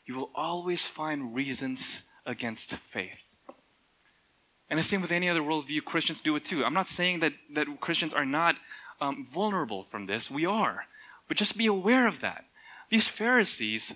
[0.07, 3.28] you will always find reasons against faith.
[4.71, 6.65] And the same with any other worldview, Christians do it too.
[6.65, 8.57] I'm not saying that, that Christians are not
[9.01, 10.31] um, vulnerable from this.
[10.31, 10.87] We are.
[11.27, 12.45] But just be aware of that.
[12.91, 13.95] These Pharisees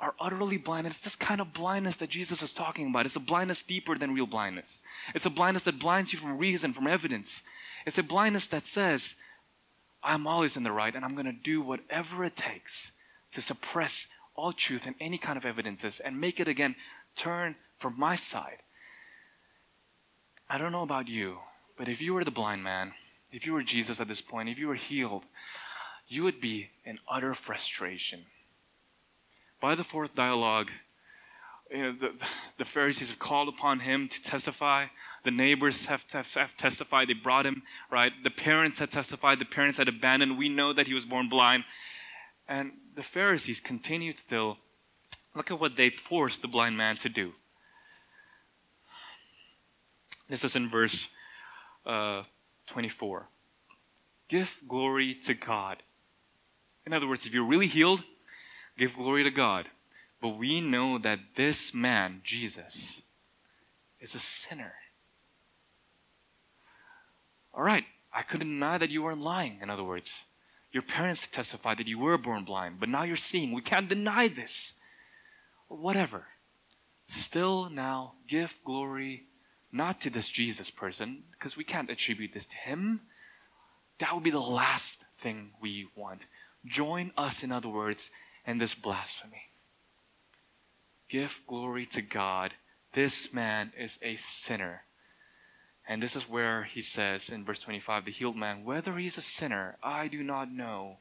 [0.00, 0.86] are utterly blind.
[0.86, 3.06] And it's this kind of blindness that Jesus is talking about.
[3.06, 4.82] It's a blindness deeper than real blindness.
[5.14, 7.42] It's a blindness that blinds you from reason, from evidence.
[7.86, 9.14] It's a blindness that says,
[10.02, 12.92] I'm always in the right and I'm going to do whatever it takes
[13.32, 16.74] to suppress all truth and any kind of evidences and make it again
[17.14, 18.58] turn from my side.
[20.52, 21.38] I don't know about you,
[21.78, 22.92] but if you were the blind man,
[23.32, 25.24] if you were Jesus at this point, if you were healed,
[26.08, 28.26] you would be in utter frustration.
[29.62, 30.68] By the fourth dialogue,
[31.70, 32.12] you know, the,
[32.58, 34.88] the Pharisees have called upon him to testify.
[35.24, 37.08] The neighbors have, have, have testified.
[37.08, 38.12] They brought him, right?
[38.22, 39.38] The parents had testified.
[39.38, 40.36] The parents had abandoned.
[40.36, 41.64] We know that he was born blind.
[42.46, 44.58] And the Pharisees continued still.
[45.34, 47.32] Look at what they forced the blind man to do.
[50.32, 51.08] This is in verse
[51.84, 52.22] uh,
[52.66, 53.28] 24.
[54.28, 55.82] Give glory to God.
[56.86, 58.02] In other words, if you're really healed,
[58.78, 59.68] give glory to God.
[60.22, 63.02] But we know that this man, Jesus,
[64.00, 64.72] is a sinner.
[67.52, 70.24] All right, I couldn't deny that you weren't lying, in other words.
[70.72, 73.52] Your parents testified that you were born blind, but now you're seeing.
[73.52, 74.72] We can't deny this.
[75.68, 76.24] Whatever.
[77.04, 79.26] Still now give glory
[79.72, 83.00] not to this Jesus person, because we can't attribute this to him.
[83.98, 86.26] That would be the last thing we want.
[86.66, 88.10] Join us, in other words,
[88.46, 89.48] in this blasphemy.
[91.08, 92.54] Give glory to God.
[92.92, 94.82] This man is a sinner.
[95.88, 99.18] And this is where he says in verse 25, the healed man, whether he is
[99.18, 100.98] a sinner, I do not know.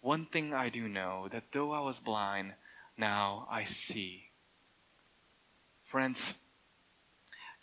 [0.00, 2.52] One thing I do know, that though I was blind,
[2.98, 4.24] now I see.
[5.84, 6.34] Friends,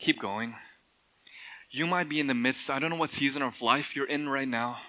[0.02, 0.56] keep going.
[1.70, 4.28] You might be in the midst, I don't know what season of life you're in
[4.28, 4.80] right now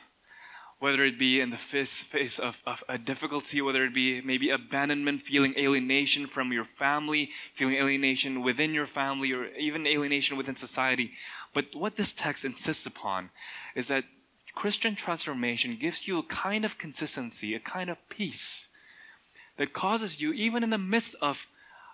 [0.83, 5.23] whether it be in the face of, of a difficulty, whether it be maybe abandonment,
[5.23, 11.13] feeling alienation from your family, feeling alienation within your family, or even alienation within society.
[11.55, 13.31] But what this text insists upon
[13.77, 14.03] is that
[14.57, 18.67] Christian transformation gives you a kind of consistency, a kind of peace
[19.59, 21.47] that causes you, even in the midst of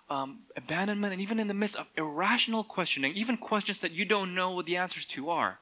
[0.09, 4.33] um, abandonment and even in the midst of irrational questioning, even questions that you don't
[4.33, 5.59] know what the answers to are.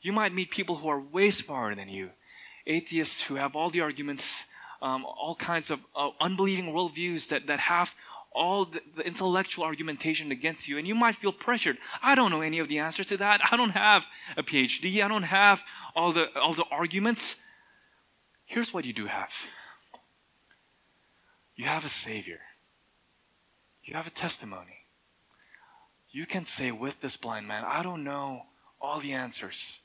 [0.00, 2.10] You might meet people who are way smarter than you
[2.66, 4.44] atheists who have all the arguments,
[4.82, 7.94] um, all kinds of uh, unbelieving worldviews that, that have
[8.32, 11.78] all the, the, intellectual argumentation against you, and you might feel pressured.
[12.02, 13.40] I don't know any of the answers to that.
[13.50, 14.04] I don't have
[14.36, 15.04] a PhD.
[15.04, 15.62] I don't have
[15.94, 17.36] all the all the arguments.
[18.44, 19.32] Here's what you do have.
[21.54, 22.40] You have a Savior.
[23.84, 24.86] You have a testimony.
[26.10, 28.42] You can say with this blind man, I don't know
[28.80, 29.80] all the answers.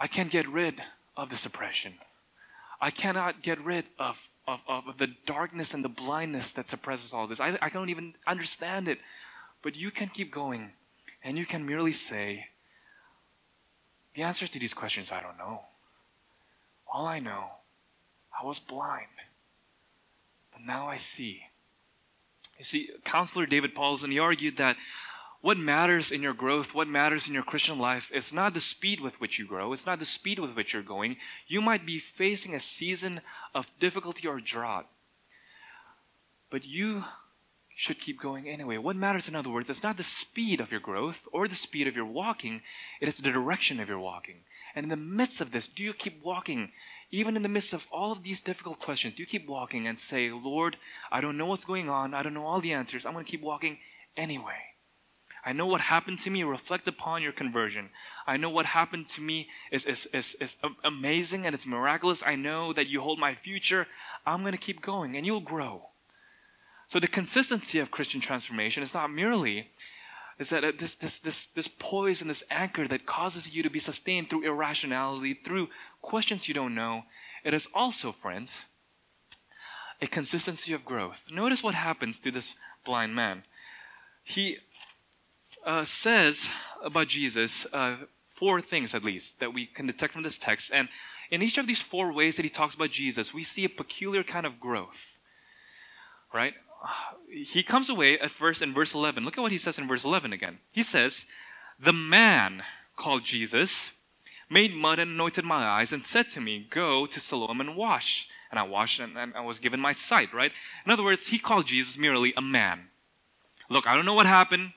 [0.00, 0.82] I can't get rid
[1.16, 1.94] of this oppression.
[2.80, 7.26] I cannot get rid of, of, of the darkness and the blindness that suppresses all
[7.26, 7.40] this.
[7.40, 8.98] I, I don't even understand it.
[9.62, 10.72] But you can keep going
[11.22, 12.48] and you can merely say,
[14.14, 15.62] the answers to these questions I don't know.
[16.92, 17.50] All I know,
[18.40, 19.06] I was blind,
[20.52, 21.42] but now I see.
[22.58, 24.76] You see, counselor David Powlison, he argued that
[25.42, 29.00] what matters in your growth, what matters in your Christian life, it's not the speed
[29.00, 31.16] with which you grow, it's not the speed with which you're going.
[31.46, 33.20] You might be facing a season
[33.54, 34.88] of difficulty or drought,
[36.50, 37.04] but you
[37.76, 38.78] should keep going anyway.
[38.78, 41.86] What matters, in other words, it's not the speed of your growth or the speed
[41.86, 42.62] of your walking,
[43.00, 44.36] it is the direction of your walking.
[44.74, 46.72] And in the midst of this, do you keep walking?
[47.16, 49.98] Even in the midst of all of these difficult questions, do you keep walking and
[49.98, 50.76] say, Lord,
[51.10, 53.30] I don't know what's going on, I don't know all the answers, I'm going to
[53.30, 53.78] keep walking
[54.18, 54.60] anyway.
[55.42, 56.42] I know what happened to me.
[56.42, 57.88] Reflect upon your conversion.
[58.26, 62.22] I know what happened to me is, is, is, is amazing and it's miraculous.
[62.26, 63.86] I know that you hold my future.
[64.26, 65.88] I'm going to keep going and you'll grow.
[66.88, 69.70] So the consistency of Christian transformation is not merely
[70.38, 73.70] is that uh, this, this, this, this poise and this anchor that causes you to
[73.70, 75.68] be sustained through irrationality, through
[76.02, 77.04] questions you don't know.
[77.44, 78.64] It is also, friends,
[80.00, 81.22] a consistency of growth.
[81.30, 83.44] Notice what happens to this blind man.
[84.22, 84.58] He
[85.64, 86.48] uh, says
[86.84, 90.70] about Jesus uh, four things, at least, that we can detect from this text.
[90.72, 90.88] And
[91.30, 94.22] in each of these four ways that he talks about Jesus, we see a peculiar
[94.22, 95.18] kind of growth.
[96.34, 96.54] Right?
[97.28, 99.24] He comes away at first in verse 11.
[99.24, 100.58] Look at what he says in verse 11 again.
[100.72, 101.24] He says,
[101.78, 102.62] The man
[102.96, 103.92] called Jesus
[104.48, 108.28] made mud and anointed my eyes and said to me, Go to Siloam and wash.
[108.50, 110.52] And I washed and, and I was given my sight, right?
[110.84, 112.88] In other words, he called Jesus merely a man.
[113.68, 114.72] Look, I don't know what happened.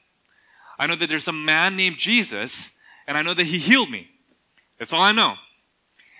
[0.77, 2.71] I know that there's a man named Jesus,
[3.05, 4.09] and I know that he healed me.
[4.77, 5.35] That's all I know.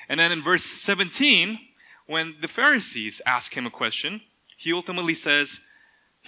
[0.08, 1.60] And then in verse 17,
[2.06, 4.22] when the Pharisees ask him a question,
[4.58, 5.62] he ultimately says,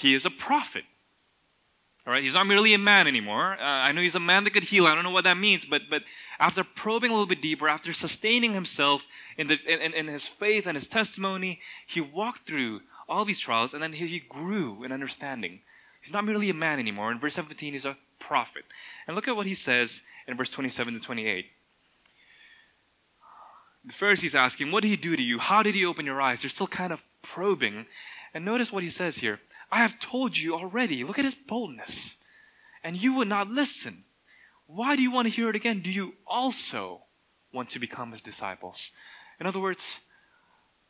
[0.01, 0.83] He is a prophet.
[2.07, 3.53] All right, he's not merely a man anymore.
[3.53, 4.87] Uh, I know he's a man that could heal.
[4.87, 6.01] I don't know what that means, but but
[6.39, 9.05] after probing a little bit deeper, after sustaining himself
[9.37, 13.75] in the in, in his faith and his testimony, he walked through all these trials,
[13.75, 15.59] and then he, he grew in understanding.
[16.01, 17.11] He's not merely a man anymore.
[17.11, 18.63] In verse 17, he's a prophet.
[19.05, 21.45] And look at what he says in verse 27 to 28.
[23.85, 25.37] The Pharisees ask him, What did he do to you?
[25.37, 26.41] How did he open your eyes?
[26.41, 27.85] They're still kind of probing.
[28.33, 29.39] And notice what he says here.
[29.71, 31.03] I have told you already.
[31.03, 32.15] Look at his boldness.
[32.83, 34.03] And you would not listen.
[34.67, 35.81] Why do you want to hear it again?
[35.81, 37.03] Do you also
[37.53, 38.91] want to become his disciples?
[39.39, 39.99] In other words,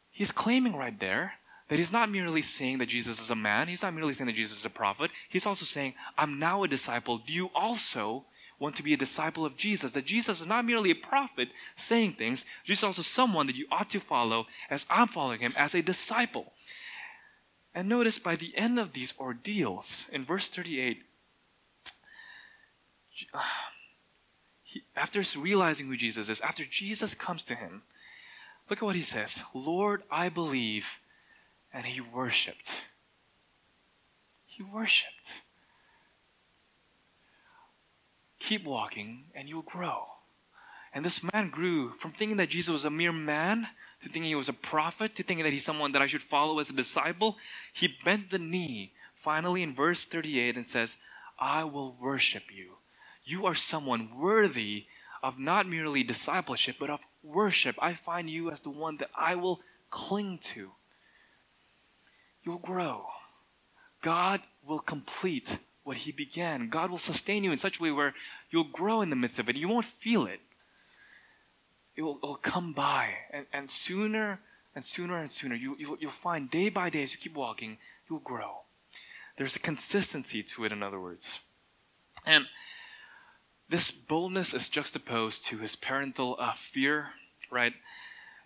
[0.10, 1.34] he's claiming right there
[1.70, 4.36] that he's not merely saying that Jesus is a man, he's not merely saying that
[4.36, 7.20] Jesus is a prophet, he's also saying, I'm now a disciple.
[7.20, 8.26] Do you also
[8.60, 9.94] want to be a disciple of Jesus?
[9.94, 13.68] That Jesus is not merely a prophet saying things, Jesus is also someone that you
[13.72, 16.52] ought to follow as I'm following him as a disciple.
[17.74, 21.04] And notice by the end of these ordeals, in verse 38,
[23.34, 23.40] uh,
[24.64, 27.84] he, after realizing who Jesus is, after Jesus comes to him,
[28.70, 31.00] look at what he says Lord, I believe.
[31.74, 32.82] And he worshiped.
[34.46, 35.34] He worshiped.
[38.40, 40.11] Keep walking and you'll grow.
[40.94, 43.68] And this man grew from thinking that Jesus was a mere man
[44.02, 46.60] to thinking he was a prophet, to thinking that he's someone that I should follow
[46.60, 47.38] as a disciple,
[47.72, 50.98] he bent the knee finally in verse 38 and says,
[51.40, 52.78] I will worship you.
[53.24, 54.86] You are someone worthy
[55.22, 57.76] of not merely discipleship, but of worship.
[57.80, 59.62] I find you as the one that I will
[59.92, 60.72] cling to.
[62.44, 63.06] You'll grow.
[64.02, 66.70] God will complete what He began.
[66.70, 68.16] God will sustain you in such a way where
[68.50, 69.56] you'll grow in the midst of it.
[69.56, 70.40] You won't feel it
[71.96, 73.10] it will, it will come by.
[73.32, 74.40] And, and sooner
[74.76, 77.78] and sooner and sooner, you, you, you'll find day by day as you keep walking,
[78.10, 78.62] you'll grow.
[79.38, 81.40] There's a consistency to it, in other words.
[82.26, 82.46] And
[83.70, 87.10] this boldness is juxtaposed to his parental uh, fear,
[87.50, 87.74] right?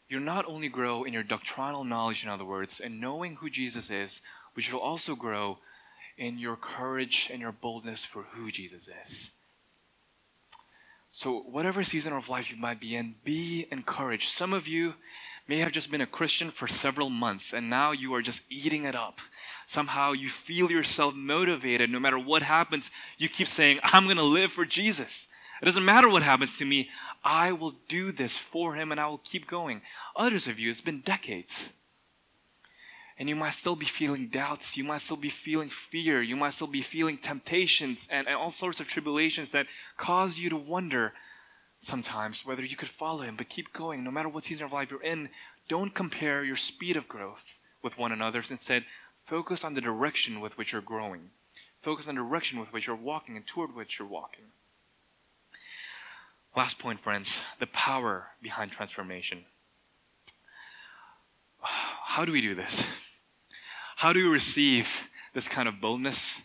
[0.07, 3.89] You not only grow in your doctrinal knowledge, in other words, and knowing who Jesus
[3.89, 4.21] is,
[4.53, 5.57] but you'll also grow
[6.17, 9.31] in your courage and your boldness for who Jesus is.
[11.17, 14.27] So, whatever season of life you might be in, be encouraged.
[14.27, 14.95] Some of you
[15.47, 18.83] may have just been a Christian for several months and now you are just eating
[18.83, 19.19] it up.
[19.65, 22.91] Somehow you feel yourself motivated no matter what happens.
[23.17, 25.27] You keep saying, I'm going to live for Jesus.
[25.61, 26.89] It doesn't matter what happens to me.
[27.23, 29.83] I will do this for him and I will keep going.
[30.17, 31.69] Others of you, it's been decades.
[33.17, 34.75] And you might still be feeling doubts.
[34.75, 36.21] You might still be feeling fear.
[36.21, 40.49] You might still be feeling temptations and, and all sorts of tribulations that cause you
[40.49, 41.13] to wonder
[41.79, 43.35] sometimes whether you could follow Him.
[43.37, 44.03] But keep going.
[44.03, 45.29] No matter what season of life you're in,
[45.69, 48.51] don't compare your speed of growth with one another's.
[48.51, 48.83] Instead,
[49.23, 51.29] focus on the direction with which you're growing.
[51.81, 54.45] Focus on the direction with which you're walking and toward which you're walking.
[56.55, 59.45] Last point, friends the power behind transformation.
[61.61, 62.85] How do we do this?
[63.95, 66.41] How do we receive this kind of boldness?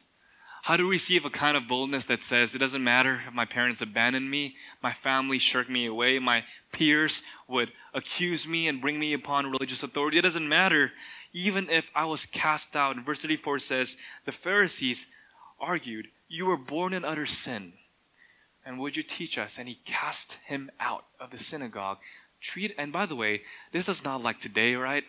[0.63, 3.45] How do we receive a kind of boldness that says, it doesn't matter if my
[3.45, 9.01] parents abandon me, my family shirk me away, my peers would accuse me and bring
[9.01, 10.17] me upon religious authority?
[10.17, 10.93] It doesn't matter,
[11.33, 12.95] even if I was cast out.
[12.95, 13.97] And verse 34 says,
[14.27, 15.07] the Pharisees
[15.59, 17.73] argued, You were born in utter sin.
[18.65, 19.59] And would you teach us?
[19.59, 21.99] And he cast him out of the synagogue.
[22.41, 23.43] Treat, and by the way,
[23.73, 25.05] this is not like today, right?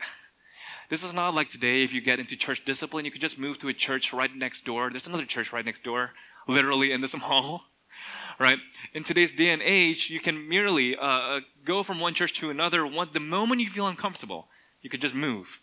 [0.92, 3.58] This is not like today if you get into church discipline, you could just move
[3.60, 4.92] to a church right next door.
[4.92, 6.12] There's another church right next door.
[6.48, 7.64] literally in this mall,
[8.40, 8.58] right?
[8.94, 12.50] In today's day and age, you can merely uh, uh, go from one church to
[12.50, 12.86] another.
[12.86, 14.48] One, the moment you feel uncomfortable,
[14.82, 15.62] you could just move.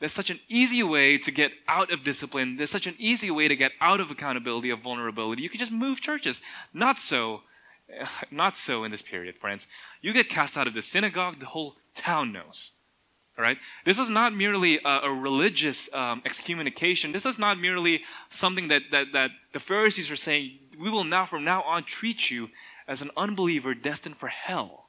[0.00, 2.56] There's such an easy way to get out of discipline.
[2.56, 5.42] There's such an easy way to get out of accountability, of vulnerability.
[5.42, 6.40] You could just move churches.
[6.72, 7.42] Not so.
[8.30, 9.66] Not so in this period, friends.
[10.02, 12.70] You get cast out of the synagogue, the whole town knows.
[13.38, 13.58] All right?
[13.84, 17.12] This is not merely a, a religious um, excommunication.
[17.12, 21.24] This is not merely something that, that, that the Pharisees are saying, we will now,
[21.24, 22.48] from now on, treat you
[22.88, 24.86] as an unbeliever destined for hell.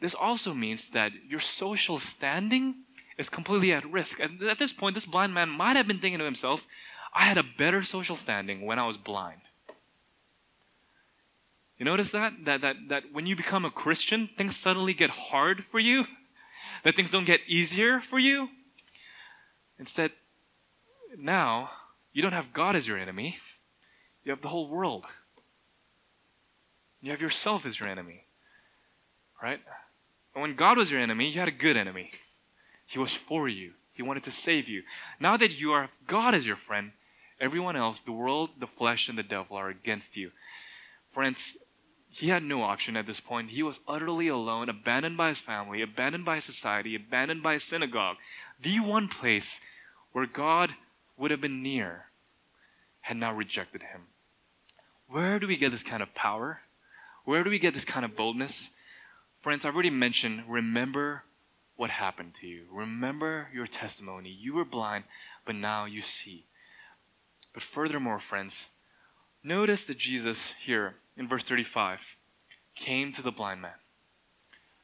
[0.00, 2.76] This also means that your social standing
[3.18, 4.20] is completely at risk.
[4.20, 6.62] And at this point, this blind man might have been thinking to himself,
[7.12, 9.40] I had a better social standing when I was blind.
[11.78, 12.32] You notice that?
[12.44, 12.76] That, that?
[12.88, 16.06] that when you become a Christian, things suddenly get hard for you?
[16.84, 18.50] That things don't get easier for you?
[19.78, 20.12] Instead,
[21.18, 21.70] now,
[22.12, 23.38] you don't have God as your enemy,
[24.24, 25.06] you have the whole world.
[27.00, 28.24] You have yourself as your enemy.
[29.42, 29.60] Right?
[30.34, 32.10] And when God was your enemy, you had a good enemy.
[32.86, 33.72] He was for you.
[33.92, 34.82] He wanted to save you.
[35.20, 36.92] Now that you are God as your friend,
[37.40, 40.32] everyone else, the world, the flesh, and the devil are against you.
[41.12, 41.56] Friends,
[42.14, 43.50] he had no option at this point.
[43.50, 48.18] He was utterly alone, abandoned by his family, abandoned by society, abandoned by his synagogue.
[48.62, 49.60] The one place
[50.12, 50.76] where God
[51.16, 52.04] would have been near
[53.00, 54.02] had now rejected him.
[55.08, 56.60] Where do we get this kind of power?
[57.24, 58.70] Where do we get this kind of boldness?
[59.40, 61.24] Friends, I've already mentioned remember
[61.74, 62.66] what happened to you.
[62.70, 64.30] Remember your testimony.
[64.30, 65.02] You were blind,
[65.44, 66.44] but now you see.
[67.52, 68.68] But furthermore, friends,
[69.42, 72.00] notice that Jesus here in verse 35
[72.74, 73.78] came to the blind man.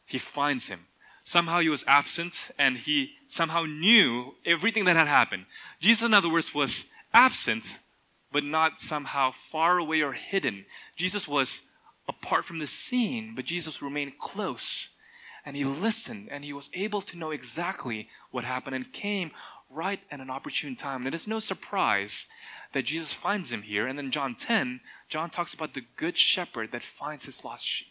[0.07, 0.87] He finds him.
[1.23, 5.47] Somehow he was absent and he somehow knew everything that had happened.
[5.79, 7.79] Jesus, in other words, was absent,
[8.33, 10.67] but not somehow far away or hidden.
[10.97, 11.63] Jesus was
[12.09, 14.89] apart from the scene, but Jesus remained close
[15.45, 19.31] and he listened and he was able to know exactly what happened and came
[19.71, 21.07] right at an opportune time.
[21.07, 22.27] And it is no surprise
[22.73, 23.87] that Jesus finds him here.
[23.87, 27.89] And then John 10, John talks about the good shepherd that finds his lost sheep.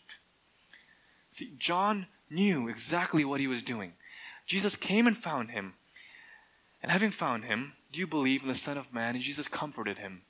[1.31, 3.93] See, John knew exactly what he was doing.
[4.45, 5.73] Jesus came and found him.
[6.81, 9.15] And having found him, do you believe in the Son of Man?
[9.15, 10.21] And Jesus comforted him.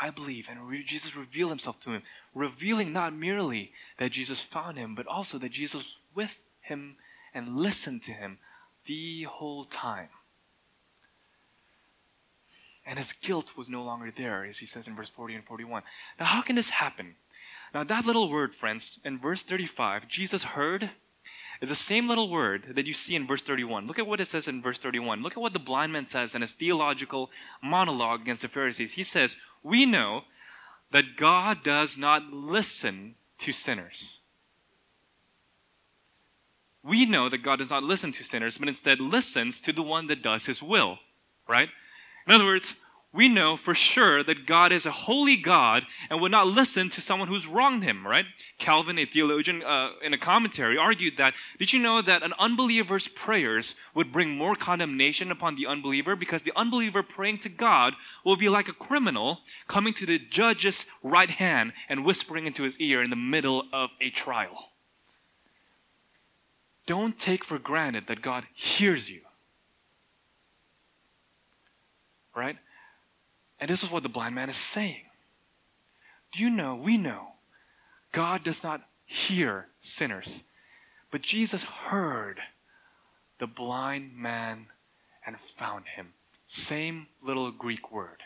[0.00, 0.48] I believe.
[0.50, 2.02] And re- Jesus revealed himself to him,
[2.34, 6.96] revealing not merely that Jesus found him, but also that Jesus was with him
[7.32, 8.38] and listened to him
[8.86, 10.08] the whole time.
[12.86, 15.82] And his guilt was no longer there, as he says in verse 40 and 41.
[16.20, 17.16] Now, how can this happen?
[17.72, 20.90] Now, that little word, friends, in verse 35, Jesus heard,
[21.60, 23.86] is the same little word that you see in verse 31.
[23.86, 25.22] Look at what it says in verse 31.
[25.22, 27.30] Look at what the blind man says in his theological
[27.62, 28.92] monologue against the Pharisees.
[28.92, 30.24] He says, We know
[30.90, 34.20] that God does not listen to sinners.
[36.84, 40.06] We know that God does not listen to sinners, but instead listens to the one
[40.08, 40.98] that does his will,
[41.48, 41.70] right?
[42.26, 42.74] In other words,
[43.14, 47.00] we know for sure that God is a holy God and would not listen to
[47.00, 48.26] someone who's wronged him, right?
[48.58, 53.06] Calvin, a theologian, uh, in a commentary, argued that did you know that an unbeliever's
[53.06, 58.36] prayers would bring more condemnation upon the unbeliever because the unbeliever praying to God will
[58.36, 63.00] be like a criminal coming to the judge's right hand and whispering into his ear
[63.00, 64.73] in the middle of a trial.
[66.86, 69.20] Don't take for granted that God hears you.
[72.34, 72.56] Right?
[73.60, 75.02] And this is what the blind man is saying.
[76.32, 77.28] Do you know, we know,
[78.12, 80.44] God does not hear sinners.
[81.10, 82.40] But Jesus heard
[83.38, 84.66] the blind man
[85.24, 86.14] and found him.
[86.46, 88.22] Same little Greek word.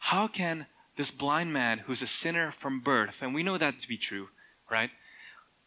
[0.00, 0.66] How can
[0.96, 4.28] this blind man who's a sinner from birth, and we know that to be true,
[4.70, 4.90] right?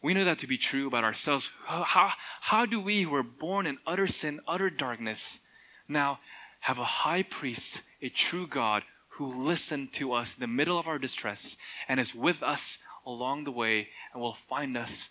[0.02, 1.50] We know that to be true about ourselves.
[1.66, 5.40] How, how, how do we who are born in utter sin, utter darkness,
[5.88, 6.20] now
[6.60, 10.88] have a high priest, a true God, who listened to us in the middle of
[10.88, 11.56] our distress
[11.88, 15.10] and is with us along the way and will find us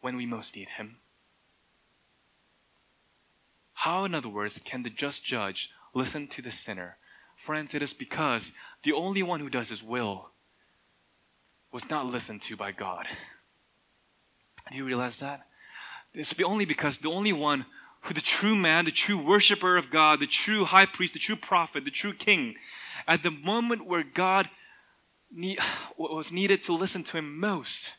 [0.00, 0.96] when we most need him.
[3.74, 6.96] How, in other words, can the just judge listen to the sinner?
[7.36, 8.52] Friends, it is because
[8.82, 10.30] the only one who does his will
[11.70, 13.06] was not listened to by God.
[14.70, 15.46] Do you realize that?
[16.12, 17.66] It's only because the only one
[18.02, 21.36] who the true man, the true worshiper of God, the true high priest, the true
[21.36, 22.54] prophet, the true king,
[23.08, 24.48] at the moment where God
[25.30, 25.58] need,
[25.96, 27.96] was needed to listen to him most,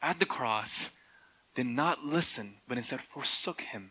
[0.00, 0.90] at the cross,
[1.54, 3.90] did not listen, but instead forsook him,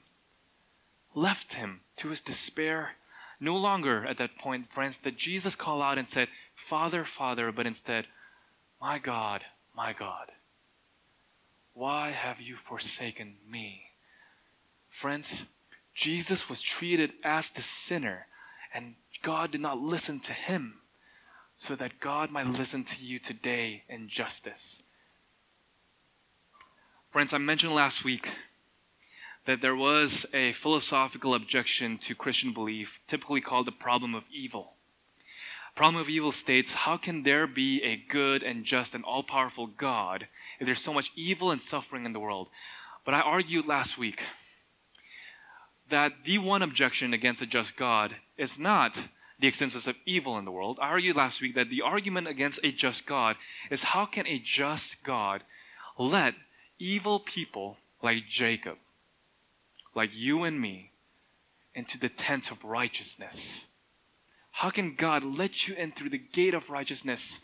[1.14, 2.92] left him to his despair,
[3.40, 7.66] No longer at that point, friends, did Jesus call out and said, Father, Father, but
[7.66, 8.06] instead,
[8.80, 9.44] My God,
[9.76, 10.32] my God,
[11.74, 13.84] why have you forsaken me?
[14.90, 15.46] Friends,
[15.94, 18.28] Jesus was treated as the sinner,
[18.74, 20.76] and God did not listen to him,
[21.56, 24.84] so that God might listen to you today in justice.
[27.12, 28.30] Friends, I mentioned last week
[29.46, 34.74] that there was a philosophical objection to Christian belief, typically called the problem of evil.
[35.76, 39.68] Problem of evil states, how can there be a good and just and all powerful
[39.68, 40.28] God
[40.60, 42.50] if there's so much evil and suffering in the world?
[43.06, 44.22] But I argued last week
[45.90, 49.08] that the one objection against a just God is not
[49.40, 50.78] the existence of evil in the world.
[50.80, 53.38] I argued last week that the argument against a just God
[53.70, 55.42] is how can a just God
[55.98, 56.36] let
[56.80, 58.78] evil people like Jacob,
[59.96, 60.92] like you and me,
[61.74, 63.66] into the tent of righteousness?
[64.52, 67.40] How can God let you in through the gate of righteousness?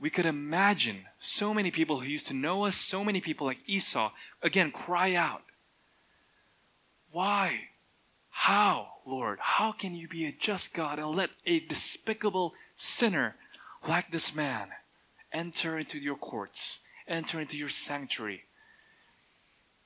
[0.00, 3.58] We could imagine so many people who used to know us, so many people like
[3.66, 4.12] Esau,
[4.42, 5.42] again, cry out,
[7.10, 7.68] Why?
[8.30, 9.38] How, Lord?
[9.40, 13.34] How can you be a just God and let a despicable sinner
[13.86, 14.68] like this man
[15.32, 18.44] enter into your courts, enter into your sanctuary?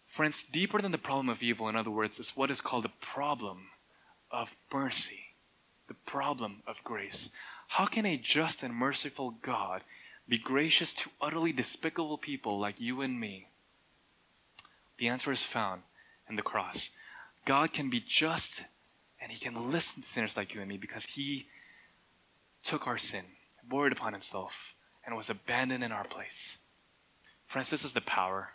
[0.07, 2.91] Friends, deeper than the problem of evil, in other words, is what is called the
[3.01, 3.69] problem
[4.31, 5.32] of mercy
[5.89, 7.31] the problem of grace.
[7.69, 9.83] How can a just and merciful God
[10.29, 13.49] be gracious to utterly despicable people like you and me?
[14.99, 15.83] The answer is found
[16.29, 16.91] in the cross.
[17.45, 18.65] God can be just
[19.21, 21.47] and he can listen to sinners like you and me because he
[22.63, 23.25] took our sin,
[23.69, 24.75] bore it upon himself,
[25.07, 26.59] and was abandoned in our place.
[27.47, 28.51] Friends, this is the power.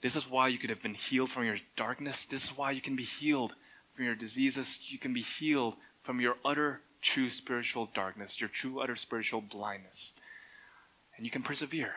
[0.00, 2.24] This is why you could have been healed from your darkness.
[2.24, 3.54] This is why you can be healed
[3.94, 4.80] from your diseases.
[4.88, 10.14] You can be healed from your utter true spiritual darkness, your true utter spiritual blindness.
[11.16, 11.94] And you can persevere.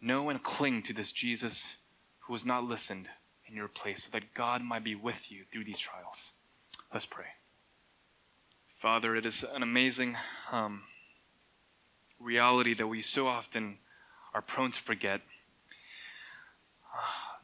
[0.00, 1.76] Know and cling to this Jesus
[2.20, 3.08] who was not listened
[3.48, 6.32] in your place so that God might be with you through these trials.
[6.92, 7.24] Let's pray.
[8.80, 10.16] Father, it is an amazing
[10.52, 10.82] um,
[12.20, 13.78] reality that we so often
[14.34, 15.22] are prone to forget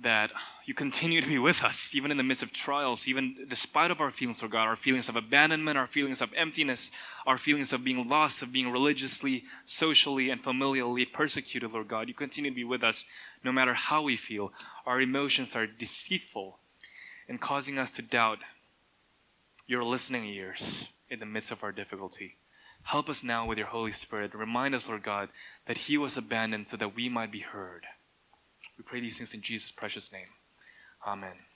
[0.03, 0.30] that
[0.64, 4.00] you continue to be with us, even in the midst of trials, even despite of
[4.00, 6.90] our feelings, Lord God, our feelings of abandonment, our feelings of emptiness,
[7.26, 12.09] our feelings of being lost, of being religiously, socially, and familially persecuted, Lord God.
[12.09, 13.07] You continue to be with us
[13.44, 14.53] no matter how we feel.
[14.86, 16.59] Our emotions are deceitful
[17.28, 18.38] and causing us to doubt
[19.66, 22.36] your listening ears in the midst of our difficulty.
[22.84, 24.34] Help us now with your Holy Spirit.
[24.34, 25.28] Remind us, Lord God,
[25.66, 27.84] that He was abandoned so that we might be heard.
[28.82, 30.26] We pray these things in Jesus' precious name.
[31.06, 31.51] Amen.